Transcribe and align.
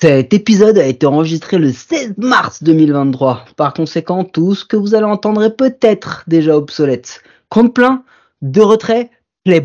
Cet 0.00 0.32
épisode 0.32 0.78
a 0.78 0.86
été 0.86 1.06
enregistré 1.06 1.58
le 1.58 1.72
16 1.72 2.14
mars 2.18 2.62
2023. 2.62 3.46
Par 3.56 3.74
conséquent, 3.74 4.22
tout 4.22 4.54
ce 4.54 4.64
que 4.64 4.76
vous 4.76 4.94
allez 4.94 5.06
entendre 5.06 5.42
est 5.42 5.56
peut-être 5.56 6.22
déjà 6.28 6.56
obsolète. 6.56 7.24
Compte 7.48 7.74
plein, 7.74 8.04
de 8.40 8.60
retrait, 8.60 9.10
play 9.44 9.60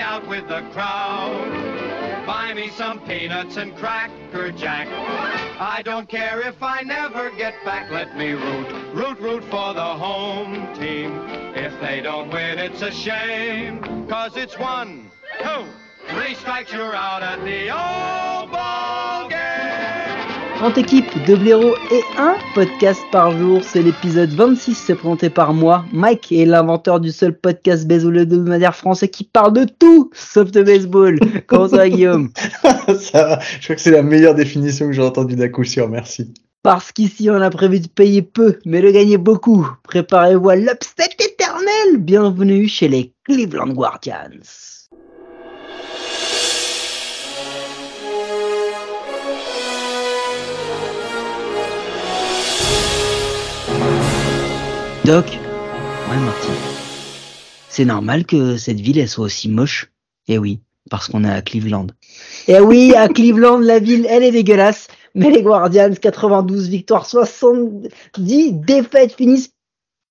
out 0.00 0.28
with 0.28 0.46
the 0.46 0.62
crowd. 0.72 1.32
Buy 2.24 2.54
me 2.54 2.68
some 2.78 3.00
peanuts 3.00 3.56
and 3.56 3.74
cracker 3.76 4.52
jack. 4.52 4.86
I 5.62 5.80
don't 5.80 6.08
care 6.08 6.40
if 6.40 6.60
I 6.60 6.82
never 6.82 7.30
get 7.30 7.54
back. 7.64 7.88
Let 7.88 8.16
me 8.16 8.32
root, 8.32 8.66
root, 8.92 9.20
root 9.20 9.44
for 9.44 9.72
the 9.72 9.80
home 9.80 10.74
team. 10.74 11.12
If 11.54 11.80
they 11.80 12.00
don't 12.00 12.32
win, 12.32 12.58
it's 12.58 12.82
a 12.82 12.90
shame. 12.90 14.08
Cause 14.08 14.36
it's 14.36 14.58
one, 14.58 15.08
two, 15.40 15.64
three 16.08 16.34
strikes, 16.34 16.72
you're 16.72 16.96
out 16.96 17.22
at 17.22 17.44
the 17.44 17.70
old 17.70 18.50
ball 18.50 19.28
game. 19.28 19.61
30 20.62 20.78
équipes, 20.78 21.24
de 21.26 21.34
blaireaux 21.34 21.74
et 21.90 22.02
un 22.16 22.36
podcast 22.54 23.02
par 23.10 23.36
jour. 23.36 23.64
C'est 23.64 23.82
l'épisode 23.82 24.30
26, 24.30 24.76
c'est 24.76 24.94
présenté 24.94 25.28
par 25.28 25.54
moi, 25.54 25.84
Mike, 25.92 26.30
et 26.30 26.46
l'inventeur 26.46 27.00
du 27.00 27.10
seul 27.10 27.36
podcast 27.36 27.84
baseball 27.84 28.18
hebdomadaire 28.18 28.76
français 28.76 29.08
qui 29.08 29.24
parle 29.24 29.54
de 29.54 29.64
tout 29.64 30.10
sauf 30.14 30.52
de 30.52 30.62
baseball. 30.62 31.18
Comment 31.48 31.66
ça 31.66 31.78
va, 31.78 31.88
Guillaume? 31.88 32.30
Ça 33.00 33.26
va, 33.26 33.40
je 33.58 33.64
crois 33.64 33.74
que 33.74 33.82
c'est 33.82 33.90
la 33.90 34.04
meilleure 34.04 34.36
définition 34.36 34.86
que 34.86 34.92
j'ai 34.92 35.02
entendue 35.02 35.34
d'un 35.34 35.48
coup 35.48 35.64
sûr, 35.64 35.88
merci. 35.88 36.32
Parce 36.62 36.92
qu'ici, 36.92 37.28
on 37.28 37.40
a 37.40 37.50
prévu 37.50 37.80
de 37.80 37.88
payer 37.88 38.22
peu, 38.22 38.60
mais 38.64 38.82
de 38.82 38.90
gagner 38.92 39.18
beaucoup. 39.18 39.68
Préparez-vous 39.82 40.48
à 40.48 40.54
l'upset 40.54 41.10
éternel. 41.18 41.98
Bienvenue 41.98 42.68
chez 42.68 42.86
les 42.86 43.12
Cleveland 43.24 43.72
Guardians. 43.72 44.81
Doc, 55.04 55.26
ouais 55.26 56.16
Marty, 56.16 56.48
c'est 57.68 57.84
normal 57.84 58.24
que 58.24 58.56
cette 58.56 58.78
ville 58.78 59.00
elle 59.00 59.08
soit 59.08 59.24
aussi 59.24 59.48
moche. 59.48 59.90
Eh 60.28 60.38
oui, 60.38 60.60
parce 60.90 61.08
qu'on 61.08 61.24
est 61.24 61.28
à 61.30 61.42
Cleveland. 61.42 61.88
Eh 62.46 62.60
oui, 62.60 62.94
à 62.94 63.08
Cleveland, 63.08 63.58
la 63.58 63.80
ville 63.80 64.06
elle 64.08 64.22
est 64.22 64.30
dégueulasse, 64.30 64.86
mais 65.16 65.30
les 65.30 65.42
Guardians 65.42 65.90
92 66.00 66.68
victoires, 66.68 67.06
70 67.06 68.52
défaites 68.52 69.14
finissent 69.14 69.50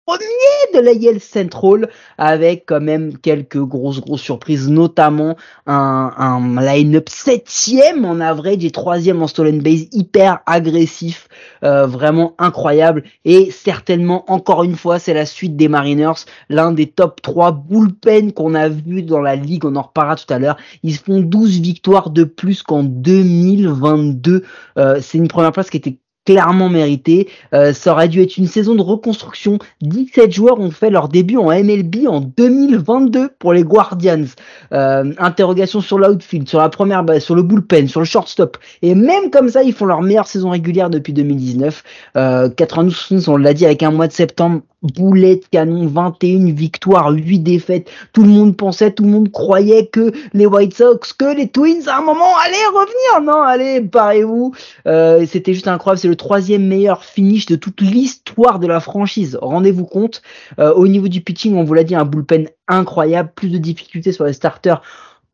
premier 0.06 0.28
de 0.74 0.80
la 0.80 0.94
Yale 0.94 1.20
Central 1.20 1.90
avec 2.18 2.66
quand 2.66 2.82
même 2.82 3.18
quelques 3.18 3.60
grosses 3.60 4.02
grosses 4.02 4.22
surprises, 4.22 4.70
notamment 4.70 5.38
un, 5.68 6.62
line-up 6.62 7.08
septième 7.10 8.06
en 8.06 8.20
average 8.20 8.66
et 8.66 8.72
troisième 8.72 9.22
en 9.22 9.28
stolen 9.28 9.62
base 9.62 9.88
hyper 9.92 10.40
agressif, 10.46 11.28
euh, 11.64 11.86
vraiment 11.86 12.36
incroyable. 12.40 13.04
Et 13.26 13.52
certainement 13.52 14.30
encore 14.32 14.64
une 14.64 14.76
fois 14.76 15.00
c'est 15.00 15.14
la 15.14 15.26
suite 15.26 15.56
des 15.56 15.68
Mariners, 15.68 16.26
l'un 16.50 16.72
des 16.72 16.88
top 16.88 17.22
3 17.22 17.52
bullpen 17.52 18.34
qu'on 18.34 18.56
a 18.56 18.70
vu 18.70 19.04
dans 19.04 19.22
la 19.22 19.36
ligue, 19.36 19.66
on 19.66 19.76
en 19.76 19.84
reparlera 19.84 20.16
tout 20.16 20.34
à 20.34 20.40
l'heure, 20.40 20.58
ils 20.84 20.98
font 20.98 21.20
12 21.20 21.60
victoires 21.60 22.10
de 22.10 22.24
plus 22.24 22.64
qu'en 22.64 22.84
2022, 22.84 24.44
euh, 24.78 25.00
c'est 25.02 25.18
une 25.18 25.28
première 25.28 25.52
place 25.52 25.70
qui 25.70 25.78
était 25.78 26.01
clairement 26.26 26.70
mérité. 26.70 27.30
Euh, 27.54 27.74
ça 27.74 27.94
aurait 27.94 28.08
dû 28.08 28.22
être 28.22 28.38
une 28.38 28.48
saison 28.48 28.76
de 28.76 28.82
reconstruction. 28.82 29.60
17 29.82 30.32
joueurs 30.32 30.60
ont 30.60 30.72
fait 30.72 30.90
leur 30.90 31.10
début 31.10 31.38
en 31.38 31.50
MLB 31.50 32.08
en 32.08 32.22
2022 32.22 33.30
pour 33.40 33.54
les 33.54 33.64
Guardians. 33.64 34.26
Euh, 34.74 35.14
interrogation 35.18 35.82
sur 35.82 35.98
l'outfield, 35.98 36.48
sur 36.48 36.60
la 36.60 36.70
première 36.70 37.04
base, 37.04 37.24
sur 37.24 37.36
le 37.36 37.44
bullpen, 37.44 37.88
sur 37.88 38.02
le 38.02 38.06
shortstop. 38.06 38.58
Et 38.82 38.96
même 38.96 39.32
comme 39.32 39.50
ça, 39.50 39.64
ils 39.64 39.74
font 39.74 39.86
leur 39.86 40.02
meilleure 40.02 40.28
saison 40.28 40.50
régulière 40.50 40.90
depuis 40.90 41.14
2019. 41.14 41.84
Euh, 42.18 42.50
92 42.50 43.30
on 43.30 43.38
l'a 43.38 43.54
dit 43.54 43.66
avec 43.66 43.84
un 43.84 43.92
mois 43.92 44.08
de 44.08 44.14
septembre 44.14 44.62
boulette 44.82 45.50
canon, 45.50 45.88
21 45.88 46.52
victoires, 46.54 47.12
8 47.12 47.40
défaites. 47.40 47.90
Tout 48.14 48.24
le 48.24 48.30
monde 48.30 48.56
pensait, 48.56 48.92
tout 48.92 49.04
le 49.04 49.10
monde 49.10 49.32
croyait 49.32 49.88
que 49.88 50.12
les 50.34 50.46
White 50.46 50.76
Sox, 50.76 51.14
que 51.14 51.36
les 51.36 51.48
Twins 51.48 51.88
à 51.88 51.98
un 51.98 52.02
moment 52.02 52.36
allaient 52.44 52.58
revenir. 52.74 53.22
Non, 53.34 53.42
allez, 53.42 53.82
parez-vous. 53.82 54.54
Euh, 54.88 55.26
C'était 55.28 55.54
juste 55.54 55.68
incroyable. 55.68 56.00
C'est 56.00 56.08
le 56.08 56.16
troisième 56.16 56.66
meilleur 56.68 57.04
finish 57.04 57.46
de 57.46 57.56
toute 57.56 57.82
l'histoire 57.82 58.60
de 58.60 58.68
la 58.68 58.80
franchise. 58.80 59.38
Rendez-vous 59.42 59.86
compte. 59.86 60.22
Euh, 60.60 60.74
au 60.74 60.88
niveau 60.88 61.08
du 61.08 61.22
pitching, 61.22 61.56
on 61.56 61.64
vous 61.64 61.74
l'a 61.74 61.84
dit, 61.84 61.96
un 61.96 62.06
bullpen 62.06 62.48
incroyable, 62.68 63.32
plus 63.36 63.50
de 63.50 63.58
difficultés 63.58 64.12
sur 64.12 64.26
les 64.26 64.34
starters 64.34 64.82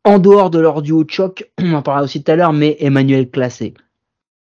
en 0.04 0.18
dehors 0.18 0.50
de 0.50 0.58
leur 0.58 0.82
duo 0.82 1.04
de 1.04 1.10
choc. 1.10 1.50
On 1.58 1.74
en 1.74 1.82
parlera 1.82 2.04
aussi 2.04 2.22
tout 2.22 2.32
à 2.32 2.36
l'heure, 2.36 2.52
mais 2.52 2.76
Emmanuel 2.80 3.30
Classé. 3.30 3.74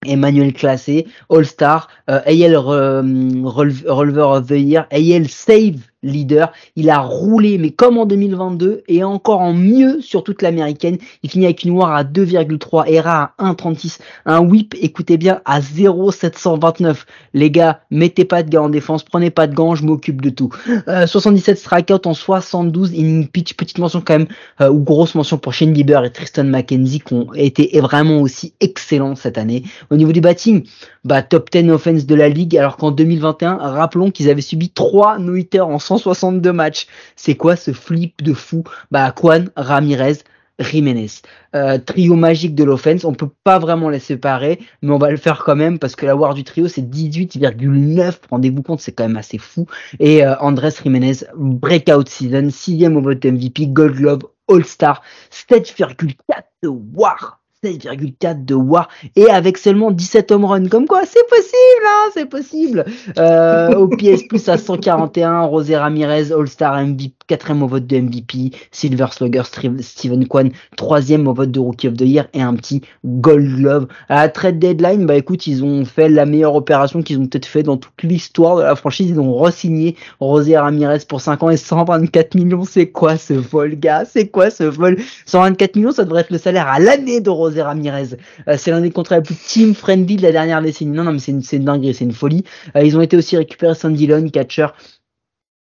Emmanuel 0.07 0.53
Classé, 0.53 1.07
All-Star, 1.29 1.89
euh, 2.11 2.21
AL 2.27 2.57
Rel- 2.57 3.85
Reliever 3.87 4.23
of 4.23 4.47
the 4.49 4.59
Year, 4.59 4.87
AL 4.91 5.29
Save 5.29 5.81
Leader. 6.05 6.53
Il 6.77 6.91
a 6.91 7.01
roulé, 7.01 7.59
mais 7.59 7.71
comme 7.71 7.99
en 7.99 8.07
2022, 8.07 8.83
et 8.87 9.03
encore 9.03 9.41
en 9.41 9.53
mieux 9.53 10.01
sur 10.01 10.23
toute 10.23 10.43
l'américaine. 10.43 10.99
Il 11.23 11.31
finit 11.31 11.47
avec 11.47 11.65
une 11.65 11.73
WAR 11.73 11.93
à 11.93 12.05
2,3, 12.05 12.89
ERA 12.89 13.35
à 13.39 13.53
1,36, 13.53 13.99
un 14.27 14.41
whip, 14.41 14.75
écoutez 14.81 15.17
bien, 15.17 15.41
à 15.45 15.61
0,729. 15.61 17.07
Les 17.33 17.51
gars, 17.51 17.81
mettez 17.91 18.25
pas 18.25 18.43
de 18.43 18.51
gars 18.51 18.63
en 18.63 18.69
défense, 18.69 19.03
prenez 19.03 19.31
pas 19.31 19.47
de 19.47 19.55
gants, 19.55 19.75
je 19.75 19.85
m'occupe 19.85 20.21
de 20.21 20.31
tout. 20.31 20.51
Euh, 20.89 21.07
77 21.07 21.59
strikeouts 21.59 22.07
en 22.07 22.15
72 22.15 22.93
inning 22.93 23.29
pitch, 23.29 23.55
petite 23.55 23.79
mention 23.79 24.01
quand 24.01 24.19
même, 24.19 24.29
euh, 24.61 24.71
ou 24.71 24.81
grosse 24.81 25.15
mention 25.15 25.39
pour 25.39 25.53
Shane 25.53 25.73
Bieber 25.73 26.05
et 26.05 26.11
Tristan 26.11 26.45
McKenzie 26.45 27.01
qui 27.01 27.15
ont 27.15 27.33
été 27.35 27.81
vraiment 27.81 28.21
aussi 28.21 28.55
excellents 28.61 29.17
cette 29.17 29.39
année. 29.39 29.65
Au 29.91 29.97
niveau 29.97 30.13
du 30.13 30.21
batting, 30.21 30.65
bah 31.05 31.23
top 31.23 31.51
10 31.51 31.71
offense 31.71 32.07
de 32.07 32.15
la 32.15 32.29
ligue, 32.29 32.57
alors 32.57 32.77
qu'en 32.77 32.91
2021, 32.91 33.57
rappelons 33.57 34.11
qu'ils 34.11 34.31
avaient 34.31 34.41
subi 34.41 34.71
3 34.71 35.19
no 35.19 35.35
en 35.61 35.79
162 35.79 36.53
matchs. 36.53 36.87
C'est 37.17 37.35
quoi 37.35 37.57
ce 37.57 37.73
flip 37.73 38.23
de 38.23 38.33
fou? 38.33 38.65
Bah 38.91 39.13
Juan 39.19 39.51
Ramirez, 39.57 40.19
Jiménez. 40.59 41.11
Euh, 41.55 41.79
trio 41.79 42.15
magique 42.15 42.55
de 42.55 42.65
l'offense, 42.65 43.05
on 43.05 43.13
peut 43.13 43.29
pas 43.43 43.59
vraiment 43.59 43.89
les 43.89 43.99
séparer, 43.99 44.61
mais 44.83 44.93
on 44.93 44.99
va 44.99 45.11
le 45.11 45.17
faire 45.17 45.43
quand 45.45 45.57
même 45.57 45.79
parce 45.79 45.97
que 45.97 46.07
la 46.07 46.17
war 46.17 46.35
du 46.35 46.45
trio 46.45 46.69
c'est 46.69 46.83
18,9, 46.83 48.15
rendez-vous 48.31 48.63
compte, 48.63 48.81
c'est 48.81 48.93
quand 48.93 49.07
même 49.07 49.17
assez 49.17 49.39
fou. 49.39 49.67
Et 49.99 50.25
euh, 50.25 50.37
Andrés 50.39 50.71
Jiménez, 50.83 51.25
breakout 51.37 52.09
season, 52.09 52.51
sixième 52.51 52.97
au 52.97 53.03
vote 53.03 53.25
MVP, 53.25 53.67
Gold 53.69 53.97
Glove, 53.97 54.21
All-Star, 54.49 55.03
7,4 55.31 56.15
de 56.63 56.69
war. 56.69 57.41
16,4 57.65 58.45
de 58.45 58.55
WAR 58.55 58.89
et 59.17 59.29
avec 59.31 59.59
seulement 59.59 59.91
17 59.91 60.31
home 60.33 60.45
runs. 60.45 60.69
Comme 60.69 60.87
quoi, 60.87 61.03
c'est 61.07 61.27
possible, 61.29 61.87
hein, 61.87 62.11
c'est 62.15 62.27
possible. 62.29 62.85
Euh, 63.19 63.75
OPS 63.75 64.25
plus 64.29 64.49
à 64.49 64.59
141, 64.59 65.43
Rosé 65.43 65.77
Ramirez, 65.77 66.33
All-Star 66.33 66.75
MVP, 66.85 67.15
quatrième 67.27 67.63
au 67.63 67.67
vote 67.69 67.87
de 67.87 67.97
MVP, 67.99 68.51
Silver 68.71 69.07
Slugger, 69.13 69.43
Steve- 69.45 69.81
Steven 69.81 70.27
Kwan, 70.27 70.51
troisième 70.77 71.27
au 71.29 71.33
vote 71.35 71.51
de 71.51 71.61
Rookie 71.61 71.89
of 71.89 71.95
the 71.95 72.03
Year 72.03 72.27
et 72.35 72.43
un 72.43 72.55
petit 72.55 72.83
Gold 73.05 73.57
Glove. 73.57 73.87
À 74.09 74.17
la 74.23 74.29
trade 74.29 74.59
deadline, 74.59 75.07
bah 75.07 75.17
écoute, 75.17 75.47
ils 75.47 75.65
ont 75.65 75.85
fait 75.85 76.09
la 76.09 76.27
meilleure 76.27 76.55
opération 76.55 77.03
qu'ils 77.03 77.19
ont 77.19 77.27
peut-être 77.27 77.47
fait 77.47 77.63
dans 77.63 77.77
toute 77.77 78.03
l'histoire 78.03 78.57
de 78.57 78.63
la 78.63 78.75
franchise. 78.77 79.09
Ils 79.11 79.21
ont 79.21 79.35
re-signé 79.37 79.97
Rosé 80.21 80.57
Ramirez 80.59 81.01
pour 81.09 81.21
5 81.21 81.43
ans 81.43 81.51
et 81.51 81.57
124 81.57 82.35
millions. 82.35 82.65
C'est 82.65 82.89
quoi 82.89 83.17
ce 83.17 83.33
vol, 83.35 83.77
gars? 83.79 84.05
C'est 84.05 84.29
quoi 84.29 84.51
ce 84.51 84.65
vol? 84.65 84.99
124 85.27 85.77
millions, 85.77 85.93
ça 85.93 86.05
devrait 86.05 86.23
être 86.23 86.31
le 86.31 86.39
salaire 86.39 86.69
à 86.69 86.79
l'année 86.79 87.21
de 87.21 87.31
Ramirez. 87.63 88.17
Euh, 88.49 88.57
c'est 88.59 88.71
l'un 88.71 88.81
des 88.81 88.91
contrats 88.91 89.17
les 89.17 89.23
plus 89.23 89.35
team 89.35 89.75
friendly 89.75 90.17
de 90.17 90.23
la 90.23 90.33
dernière 90.33 90.63
décennie. 90.63 90.93
Non, 90.93 91.05
non, 91.05 91.13
mais 91.13 91.19
c'est 91.19 91.33
une, 91.33 91.65
dinguerie, 91.65 91.95
c'est 91.95 92.05
une 92.05 92.13
folie. 92.13 92.45
Euh, 92.77 92.85
ils 92.85 92.97
ont 92.97 93.01
été 93.01 93.17
aussi 93.17 93.37
récupérés 93.37 93.75
Sandy 93.75 94.07
Lone, 94.07 94.31
catcher. 94.31 94.67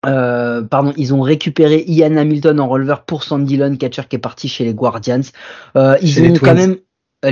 Euh, 0.06 0.63
pardon, 0.63 0.94
ils 0.97 1.13
ont 1.13 1.22
récupéré 1.22 1.84
Ian 1.88 2.18
Hamilton 2.18 2.59
en 2.59 2.68
releveur 2.68 3.03
pour 3.03 3.24
Sandy 3.24 3.57
Lone, 3.57 3.78
catcher 3.78 4.03
qui 4.09 4.16
est 4.16 4.19
parti 4.19 4.47
chez 4.47 4.66
les 4.66 4.74
Guardians. 4.74 5.22
Euh, 5.76 5.96
ils 6.02 6.22
ont 6.22 6.34
quand 6.34 6.55
même 6.55 6.78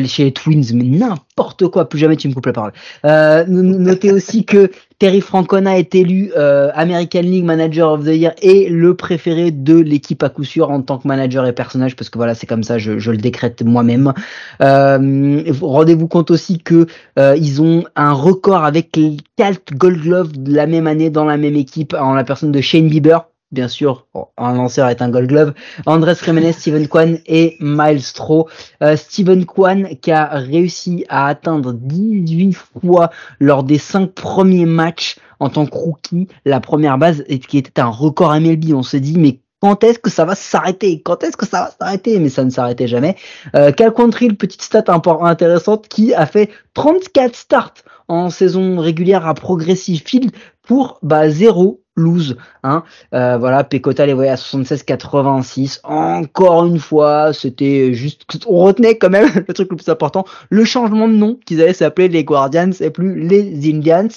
chez 0.05 0.25
les 0.25 0.31
Twins, 0.31 0.73
mais 0.73 0.83
n'importe 0.83 1.67
quoi, 1.67 1.87
plus 1.87 1.99
jamais 1.99 2.15
tu 2.15 2.27
me 2.27 2.33
coupes 2.33 2.45
la 2.45 2.53
parole. 2.53 2.73
Euh, 3.05 3.43
notez 3.47 4.11
aussi 4.11 4.45
que 4.45 4.69
Terry 4.99 5.21
Francona 5.21 5.79
est 5.79 5.95
élu 5.95 6.31
euh, 6.37 6.69
American 6.73 7.21
League 7.21 7.45
Manager 7.45 7.93
of 7.93 8.03
the 8.03 8.15
Year 8.15 8.33
et 8.41 8.69
le 8.69 8.95
préféré 8.95 9.51
de 9.51 9.77
l'équipe 9.77 10.21
à 10.23 10.29
coup 10.29 10.43
sûr 10.43 10.69
en 10.69 10.81
tant 10.81 10.97
que 10.97 11.07
manager 11.07 11.45
et 11.47 11.53
personnage, 11.53 11.95
parce 11.95 12.09
que 12.09 12.17
voilà, 12.17 12.35
c'est 12.35 12.47
comme 12.47 12.63
ça, 12.63 12.77
je, 12.77 12.91
le 12.91 13.17
décrète 13.17 13.63
moi-même. 13.63 14.13
Euh, 14.61 15.43
Rendez-vous 15.61 16.07
compte 16.07 16.31
aussi 16.31 16.59
que 16.59 16.85
euh, 17.17 17.35
ils 17.37 17.61
ont 17.61 17.85
un 17.95 18.11
record 18.11 18.65
avec 18.65 18.95
les 18.95 19.17
quatre 19.37 19.73
Gold 19.73 20.01
Glove 20.01 20.31
de 20.33 20.53
la 20.53 20.67
même 20.67 20.87
année 20.87 21.09
dans 21.09 21.25
la 21.25 21.37
même 21.37 21.55
équipe, 21.55 21.95
en 21.99 22.13
la 22.13 22.23
personne 22.23 22.51
de 22.51 22.61
Shane 22.61 22.89
Bieber. 22.89 23.25
Bien 23.51 23.67
sûr, 23.67 24.05
un 24.37 24.53
lanceur 24.53 24.89
est 24.89 25.01
un 25.01 25.09
Gold 25.09 25.27
Glove. 25.27 25.53
Andrés 25.87 26.13
Jiménez, 26.23 26.53
Steven 26.53 26.87
Kwan 26.87 27.17
et 27.25 27.57
Miles 27.59 28.03
Straw. 28.03 28.47
Euh, 28.83 28.95
Steven 28.95 29.43
Kwan 29.45 29.95
qui 30.01 30.11
a 30.11 30.27
réussi 30.27 31.03
à 31.09 31.25
atteindre 31.25 31.73
18 31.73 32.53
fois 32.53 33.09
lors 33.39 33.63
des 33.63 33.79
cinq 33.79 34.11
premiers 34.11 34.67
matchs 34.67 35.15
en 35.39 35.49
tant 35.49 35.65
que 35.65 35.75
rookie 35.75 36.27
la 36.45 36.59
première 36.59 36.99
base 36.99 37.23
qui 37.47 37.57
était 37.57 37.81
un 37.81 37.89
record 37.89 38.39
MLB. 38.39 38.71
On 38.73 38.83
se 38.83 38.97
dit 38.97 39.17
mais 39.17 39.39
quand 39.61 39.83
est-ce 39.83 39.99
que 39.99 40.09
ça 40.09 40.25
va 40.25 40.35
s'arrêter? 40.35 41.01
Quand 41.01 41.23
est-ce 41.23 41.35
que 41.35 41.47
ça 41.47 41.63
va 41.63 41.71
s'arrêter? 41.71 42.19
Mais 42.19 42.29
ça 42.29 42.43
ne 42.43 42.49
s'arrêtait 42.49 42.87
jamais. 42.87 43.15
Euh, 43.55 43.71
Cal 43.71 43.91
Quantrill, 43.93 44.37
petite 44.37 44.61
stat 44.61 44.83
intéressante, 44.87 45.87
qui 45.87 46.13
a 46.13 46.25
fait 46.25 46.49
34 46.75 47.35
starts 47.35 47.73
en 48.07 48.29
saison 48.29 48.79
régulière 48.79 49.27
à 49.27 49.33
Progressive 49.33 50.01
Field 50.05 50.31
pour 50.61 50.99
bah, 51.01 51.29
0 51.29 51.81
lose. 51.99 52.37
Hein. 52.63 52.83
Euh, 53.13 53.37
voilà, 53.37 53.63
Pecota 53.63 54.05
les 54.05 54.13
voyait 54.13 54.31
à 54.31 54.35
76-86. 54.35 55.79
Encore 55.83 56.65
une 56.65 56.79
fois, 56.79 57.33
c'était 57.33 57.93
juste. 57.93 58.23
On 58.47 58.63
retenait 58.63 58.97
quand 58.97 59.09
même 59.09 59.29
le 59.47 59.53
truc 59.53 59.69
le 59.69 59.77
plus 59.77 59.89
important, 59.89 60.25
le 60.49 60.65
changement 60.65 61.07
de 61.07 61.13
nom 61.13 61.37
qu'ils 61.45 61.61
allaient 61.61 61.73
s'appeler 61.73 62.07
les 62.07 62.23
Guardians 62.23 62.71
et 62.79 62.89
plus 62.89 63.19
les 63.19 63.69
Indians. 63.69 64.07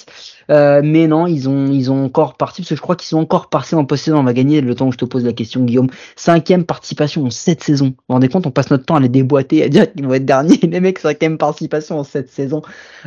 Euh, 0.49 0.81
mais 0.83 1.07
non, 1.07 1.27
ils 1.27 1.49
ont, 1.49 1.67
ils 1.67 1.91
ont 1.91 2.05
encore 2.05 2.35
parti, 2.35 2.61
parce 2.61 2.69
que 2.69 2.75
je 2.75 2.81
crois 2.81 2.95
qu'ils 2.95 3.07
sont 3.07 3.19
encore 3.19 3.49
passés 3.49 3.75
en 3.75 3.85
possession. 3.85 4.17
On 4.17 4.23
va 4.23 4.33
gagner 4.33 4.61
le 4.61 4.75
temps 4.75 4.87
que 4.87 4.93
je 4.93 4.97
te 4.97 5.05
pose 5.05 5.25
la 5.25 5.33
question, 5.33 5.63
Guillaume. 5.63 5.89
Cinquième 6.15 6.63
participation 6.63 7.25
en 7.25 7.29
sept 7.29 7.63
saisons. 7.63 7.87
Vous 7.87 7.95
vous 8.09 8.13
rendez 8.13 8.29
compte, 8.29 8.47
on 8.47 8.51
passe 8.51 8.69
notre 8.71 8.85
temps 8.85 8.95
à 8.95 8.99
les 8.99 9.09
déboîter, 9.09 9.63
à 9.63 9.69
dire 9.69 9.91
qu'ils 9.91 10.05
vont 10.05 10.13
être 10.13 10.25
derniers. 10.25 10.57
Les 10.63 10.79
mecs, 10.79 10.99
cinquième 10.99 11.37
participation 11.37 11.99
en 11.99 12.03
sept 12.03 12.29
saisons. 12.29 12.61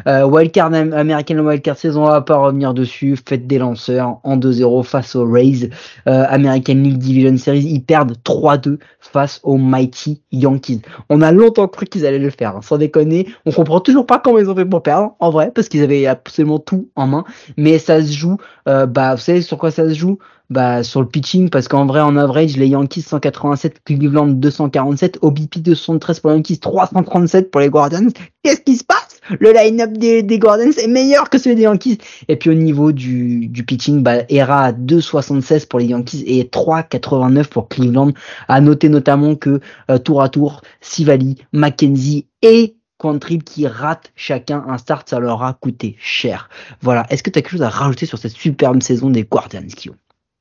Euh, 0.07 0.27
wildcard 0.27 0.73
américaine, 0.73 1.41
wildcard 1.41 1.77
saison, 1.77 2.05
on 2.05 2.09
va 2.09 2.21
pas 2.21 2.37
revenir 2.37 2.75
dessus. 2.75 3.17
Faites 3.29 3.47
des 3.47 3.59
lanceurs 3.59 4.19
en 4.25 4.37
2-0 4.37 4.85
face 4.85 5.17
aux 5.17 5.31
Rays. 5.31 5.71
Euh, 6.09 6.25
American 6.29 6.75
League 6.75 6.99
Division 6.99 7.37
Series, 7.37 7.65
ils 7.65 7.83
perdent 7.83 8.17
3-2 8.25 8.79
face 9.01 9.41
aux 9.43 9.57
Mighty 9.57 10.23
Yankees. 10.33 10.83
On 11.11 11.23
a 11.23 11.33
longtemps 11.33 11.69
cru 11.69 11.87
qu'ils 11.87 12.07
allaient 12.07 12.19
le 12.19 12.31
faire, 12.31 12.57
hein, 12.57 12.63
sans 12.63 12.79
déconner. 12.79 13.27
On 13.45 13.53
comprend 13.53 13.81
toujours 13.81 14.07
pas 14.07 14.19
comment 14.19 14.39
ils 14.39 14.51
ont 14.51 14.55
fait 14.55 14.65
pour 14.65 14.83
perdre, 14.83 15.15
en 15.21 15.31
vrai, 15.31 15.51
parce 15.55 15.69
qu'ils 15.69 15.83
avaient 15.83 16.07
absolument 16.07 16.59
tout 16.59 16.91
en 16.97 17.07
main 17.07 17.25
mais 17.57 17.79
ça 17.79 18.03
se 18.03 18.13
joue, 18.13 18.37
euh, 18.69 18.87
bah, 18.87 19.15
vous 19.15 19.21
savez 19.21 19.43
sur 19.43 19.59
quoi 19.59 19.71
ça 19.71 19.89
se 19.89 19.95
joue? 19.95 20.19
Bah, 20.49 20.85
sur 20.85 21.01
le 21.01 21.09
pitching, 21.09 21.51
parce 21.51 21.67
qu'en 21.67 21.87
vrai, 21.87 22.01
en 22.01 22.17
average, 22.17 22.57
les 22.57 22.69
Yankees 22.69 23.03
187, 23.03 23.81
Cleveland 23.85 24.29
247, 24.29 25.19
OBP 25.23 25.59
273 25.59 26.21
pour 26.21 26.31
les 26.31 26.37
Yankees, 26.37 26.59
337 26.59 27.51
pour 27.51 27.61
les 27.61 27.69
Guardians. 27.69 28.07
Qu'est-ce 28.45 28.61
qui 28.61 28.77
se 28.77 28.85
passe? 28.85 29.21
Le 29.41 29.53
line-up 29.53 29.93
des, 29.95 30.23
des, 30.23 30.39
Guardians 30.39 30.71
est 30.71 30.87
meilleur 30.87 31.31
que 31.31 31.39
celui 31.39 31.57
des 31.57 31.63
Yankees. 31.63 31.99
Et 32.29 32.37
puis 32.37 32.51
au 32.51 32.55
niveau 32.55 32.93
du, 32.93 33.49
du 33.49 33.65
pitching, 33.65 34.05
bah, 34.05 34.19
ERA 34.29 34.71
2,76 34.71 35.67
pour 35.67 35.81
les 35.81 35.87
Yankees 35.87 36.23
et 36.29 36.45
3,89 36.45 37.47
pour 37.47 37.69
Cleveland. 37.69 38.13
À 38.47 38.61
noter 38.61 38.89
notamment 38.89 39.35
que 39.35 39.61
euh, 39.91 39.99
tour 39.99 40.23
à 40.23 40.29
tour, 40.29 40.63
Sivali, 40.81 41.37
McKenzie 41.53 42.27
et 42.43 42.76
Quantrill 42.99 43.43
qui 43.43 43.67
rate 43.67 44.13
chacun 44.17 44.65
un 44.69 44.79
start, 44.79 45.09
ça 45.09 45.21
leur 45.21 45.43
a 45.43 45.53
coûté 45.55 45.97
cher. 45.99 46.49
Voilà. 46.81 47.07
Est-ce 47.11 47.23
que 47.23 47.31
tu 47.31 47.39
as 47.39 47.43
quelque 47.43 47.53
chose 47.53 47.63
à 47.63 47.69
rajouter 47.69 48.07
sur 48.07 48.19
cette 48.19 48.33
superbe 48.33 48.83
saison 48.83 49.11
des 49.11 49.25
Guardians, 49.25 49.63
Guillaume? 49.63 49.97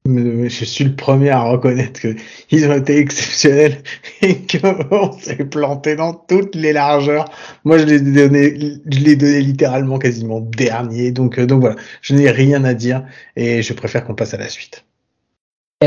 Je 0.08 0.66
suis 0.66 0.84
le 0.84 0.96
premier 0.96 1.32
à 1.32 1.42
reconnaître 1.42 2.00
qu'ils 2.48 2.68
ont 2.68 2.74
été 2.74 2.98
exceptionnels 2.98 3.82
et 4.22 4.36
qu'on 4.46 5.12
s'est 5.14 5.46
planté 5.46 5.96
dans 5.96 6.14
toutes 6.14 6.54
les 6.54 6.74
largeurs. 6.74 7.26
Moi, 7.64 7.80
je 7.80 7.86
les 7.86 7.96
ai 7.96 8.00
donné, 8.02 8.80
je 8.86 9.00
les 9.00 9.42
littéralement 9.42 9.98
quasiment 9.98 10.42
dernier. 10.42 11.12
Donc, 11.12 11.40
euh, 11.40 11.48
donc 11.48 11.62
voilà, 11.62 11.76
je 12.02 12.14
n'ai 12.14 12.30
rien 12.30 12.64
à 12.66 12.76
dire 12.76 13.04
et 13.36 13.64
je 13.64 13.74
préfère 13.74 14.06
qu'on 14.06 14.14
passe 14.14 14.36
à 14.36 14.38
la 14.38 14.48
suite. 14.48 14.86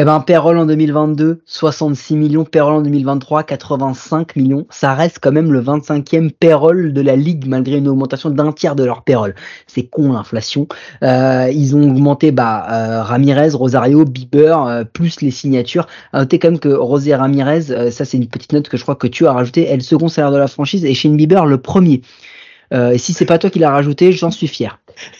Eh 0.00 0.04
ben, 0.04 0.20
Perrol 0.20 0.56
en 0.58 0.64
2022, 0.64 1.40
66 1.44 2.14
millions. 2.14 2.44
Perrol 2.44 2.74
en 2.74 2.82
2023, 2.82 3.42
85 3.42 4.36
millions. 4.36 4.64
Ça 4.70 4.94
reste 4.94 5.18
quand 5.20 5.32
même 5.32 5.52
le 5.52 5.60
25e 5.60 6.30
Perrol 6.30 6.92
de 6.92 7.00
la 7.00 7.16
ligue, 7.16 7.48
malgré 7.48 7.78
une 7.78 7.88
augmentation 7.88 8.30
d'un 8.30 8.52
tiers 8.52 8.76
de 8.76 8.84
leur 8.84 9.02
Perrol. 9.02 9.34
C'est 9.66 9.82
con 9.82 10.12
l'inflation. 10.12 10.68
Euh, 11.02 11.50
ils 11.52 11.74
ont 11.74 11.82
augmenté 11.82 12.30
bah, 12.30 12.68
euh, 12.70 13.02
Ramirez, 13.02 13.48
Rosario, 13.54 14.04
Bieber, 14.04 14.64
euh, 14.68 14.84
plus 14.84 15.20
les 15.20 15.32
signatures. 15.32 15.88
À 16.12 16.20
noter 16.20 16.38
quand 16.38 16.52
même 16.52 16.60
que 16.60 16.68
Rosé 16.68 17.16
Ramirez, 17.16 17.90
ça 17.90 18.04
c'est 18.04 18.18
une 18.18 18.28
petite 18.28 18.52
note 18.52 18.68
que 18.68 18.76
je 18.76 18.82
crois 18.82 18.94
que 18.94 19.08
tu 19.08 19.26
as 19.26 19.32
rajouté, 19.32 19.64
est 19.64 19.74
le 19.74 19.82
second 19.82 20.06
salaire 20.06 20.30
de 20.30 20.38
la 20.38 20.46
franchise 20.46 20.84
et 20.84 20.94
Shane 20.94 21.16
Bieber 21.16 21.44
le 21.44 21.58
premier. 21.58 22.02
Et 22.72 22.98
si 22.98 23.12
c'est 23.12 23.24
pas 23.24 23.38
toi 23.38 23.50
qui 23.50 23.58
l'as 23.58 23.70
rajouté, 23.70 24.12
j'en 24.12 24.30
suis 24.30 24.48
fier. 24.48 24.78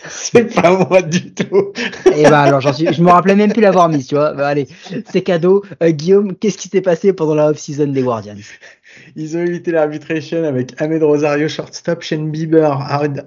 C'est 0.09 0.55
pas 0.55 0.87
moi 0.89 1.03
du 1.03 1.33
tout. 1.33 1.73
Et 2.17 2.25
bah 2.25 2.43
alors 2.43 2.61
j'en 2.61 2.73
suis, 2.73 2.93
je 2.93 3.03
me 3.03 3.11
rappelais 3.11 3.37
même 3.37 3.53
plus 3.53 3.63
l'avoir 3.63 3.89
mis, 3.89 4.05
tu 4.05 4.15
vois. 4.15 4.33
Bah, 4.33 4.49
allez, 4.49 4.67
c'est 5.11 5.23
cadeau. 5.23 5.63
Euh, 5.83 5.91
Guillaume, 5.91 6.35
qu'est-ce 6.35 6.59
qui 6.59 6.69
s'est 6.69 6.81
passé 6.81 7.13
pendant 7.13 7.35
la 7.35 7.51
off-season 7.51 7.89
des 7.89 8.03
Guardians? 8.03 8.35
Ils 9.17 9.37
ont 9.37 9.41
évité 9.41 9.71
l'arbitration 9.71 10.45
avec 10.45 10.81
Ahmed 10.81 11.03
Rosario, 11.03 11.49
shortstop, 11.49 12.03
Shane 12.03 12.31
Bieber, 12.31 12.81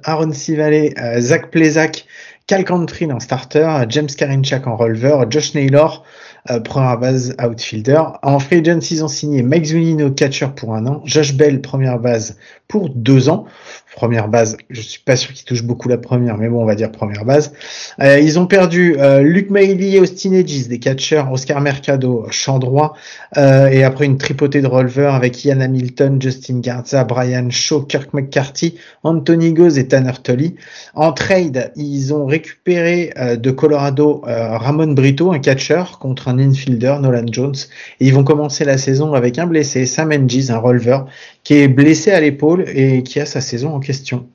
Aaron 0.04 0.34
Sivale, 0.34 0.94
euh, 0.98 1.22
Zach 1.22 1.52
Plezak, 1.52 2.06
Cal 2.48 2.66
Country 2.66 3.10
en 3.12 3.20
starter, 3.20 3.86
James 3.88 4.08
Karinchak 4.08 4.68
en 4.68 4.76
releveur, 4.76 5.32
Josh 5.32 5.54
Naylor, 5.54 6.04
euh, 6.50 6.60
première 6.60 6.98
base 6.98 7.36
outfielder. 7.42 8.02
En 8.24 8.40
free 8.40 8.58
agency, 8.58 8.96
ils 8.96 9.04
ont 9.06 9.08
signé 9.08 9.44
Mike 9.44 9.66
Zunino, 9.66 10.12
catcher 10.12 10.48
pour 10.56 10.74
un 10.74 10.86
an, 10.88 11.02
Josh 11.06 11.34
Bell, 11.34 11.62
première 11.62 12.00
base 12.00 12.38
pour 12.68 12.90
deux 12.90 13.30
ans 13.30 13.46
première 13.94 14.28
base. 14.28 14.58
Je 14.70 14.82
suis 14.82 15.02
pas 15.02 15.16
sûr 15.16 15.34
qu'ils 15.34 15.46
touchent 15.46 15.64
beaucoup 15.64 15.90
la 15.90 15.98
première, 15.98 16.38
mais 16.38 16.48
bon, 16.48 16.62
on 16.62 16.66
va 16.66 16.76
dire 16.76 16.92
première 16.92 17.26
base. 17.26 17.54
Euh, 18.02 18.20
ils 18.20 18.40
ont 18.40 18.48
perdu 18.48 18.96
euh, 18.98 19.22
Luke 19.22 19.50
Mailey 19.50 19.92
et 19.92 20.00
Austin 20.00 20.32
Edges, 20.32 20.68
des 20.68 20.80
catcheurs, 20.80 21.32
Oscar 21.32 21.60
Mercado, 21.62 22.26
champ 22.32 22.60
droit, 22.60 22.94
euh, 23.38 23.68
et 23.68 23.84
après 23.84 24.06
une 24.06 24.18
tripotée 24.18 24.62
de 24.62 24.68
releveurs 24.68 25.14
avec 25.14 25.44
Ian 25.44 25.60
Hamilton, 25.60 26.22
Justin 26.22 26.60
Garza, 26.60 27.04
Brian 27.04 27.50
Shaw, 27.50 27.82
Kirk 27.82 28.14
McCarthy, 28.14 28.76
Anthony 29.04 29.54
Goz 29.54 29.78
et 29.78 29.88
Tanner 29.88 30.14
Tully. 30.24 30.56
En 30.96 31.12
trade, 31.12 31.72
ils 31.76 32.14
ont 32.14 32.26
récupéré 32.26 33.12
euh, 33.18 33.36
de 33.36 33.52
Colorado 33.52 34.22
Ramon 34.24 34.94
Brito, 34.94 35.32
un 35.32 35.40
catcheur, 35.40 36.00
contre 36.00 36.30
un 36.30 36.40
infielder, 36.40 36.96
Nolan 37.02 37.26
Jones, 37.32 37.56
et 38.00 38.08
ils 38.08 38.14
vont 38.14 38.24
commencer 38.24 38.64
la 38.64 38.78
saison 38.78 39.14
avec 39.14 39.38
un 39.38 39.48
blessé, 39.48 39.86
Sam 39.86 40.12
Engis, 40.12 40.48
un 40.50 40.58
releveur, 40.58 41.08
qui 41.44 41.56
est 41.56 41.68
blessé 41.68 42.12
à 42.12 42.20
l'épaule 42.20 42.66
et 42.68 43.04
qui 43.04 43.20
a 43.20 43.26
sa 43.26 43.42
saison 43.42 43.74
en 43.74 43.80
question. 43.80 44.28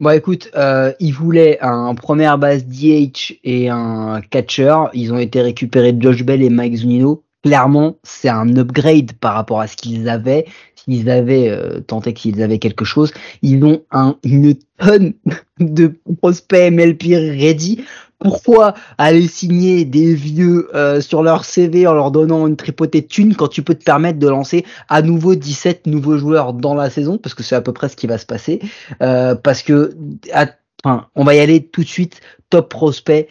Bon, 0.00 0.10
écoute, 0.10 0.50
euh, 0.56 0.92
ils 1.00 1.12
voulaient 1.12 1.58
un 1.62 1.94
première 1.94 2.38
base 2.38 2.66
DH 2.66 3.38
et 3.44 3.70
un 3.70 4.20
catcher. 4.30 4.74
Ils 4.92 5.12
ont 5.12 5.18
été 5.18 5.40
récupérés 5.40 5.96
Josh 5.98 6.22
Bell 6.22 6.42
et 6.42 6.50
Mike 6.50 6.76
Zunino. 6.76 7.22
Clairement, 7.42 7.96
c'est 8.02 8.28
un 8.28 8.56
upgrade 8.56 9.12
par 9.14 9.34
rapport 9.34 9.60
à 9.60 9.68
ce 9.68 9.76
qu'ils 9.76 10.08
avaient. 10.08 10.46
S'ils 10.74 11.08
avaient 11.08 11.48
euh, 11.48 11.80
tenté 11.80 12.12
qu'ils 12.12 12.42
avaient 12.42 12.58
quelque 12.58 12.84
chose, 12.84 13.12
ils 13.42 13.64
ont 13.64 13.82
un, 13.90 14.16
une 14.24 14.54
tonne 14.78 15.14
de 15.60 15.94
prospects 16.20 16.72
MLP 16.72 17.04
ready 17.14 17.84
pourquoi 18.18 18.74
aller 18.98 19.28
signer 19.28 19.84
des 19.84 20.14
vieux 20.14 20.68
euh, 20.74 21.00
sur 21.00 21.22
leur 21.22 21.44
CV 21.44 21.86
en 21.86 21.94
leur 21.94 22.10
donnant 22.10 22.46
une 22.46 22.56
tripotée 22.56 23.02
de 23.02 23.06
thunes 23.06 23.34
quand 23.34 23.48
tu 23.48 23.62
peux 23.62 23.74
te 23.74 23.84
permettre 23.84 24.18
de 24.18 24.28
lancer 24.28 24.64
à 24.88 25.02
nouveau 25.02 25.34
17 25.34 25.86
nouveaux 25.86 26.18
joueurs 26.18 26.52
dans 26.52 26.74
la 26.74 26.90
saison? 26.90 27.18
Parce 27.18 27.34
que 27.34 27.42
c'est 27.42 27.56
à 27.56 27.60
peu 27.60 27.72
près 27.72 27.88
ce 27.88 27.96
qui 27.96 28.06
va 28.06 28.18
se 28.18 28.26
passer 28.26 28.60
euh, 29.02 29.34
parce 29.34 29.62
que 29.62 29.94
enfin, 30.84 31.06
on 31.14 31.24
va 31.24 31.34
y 31.34 31.40
aller 31.40 31.62
tout 31.62 31.82
de 31.82 31.88
suite 31.88 32.20
top 32.50 32.70
prospect 32.70 33.28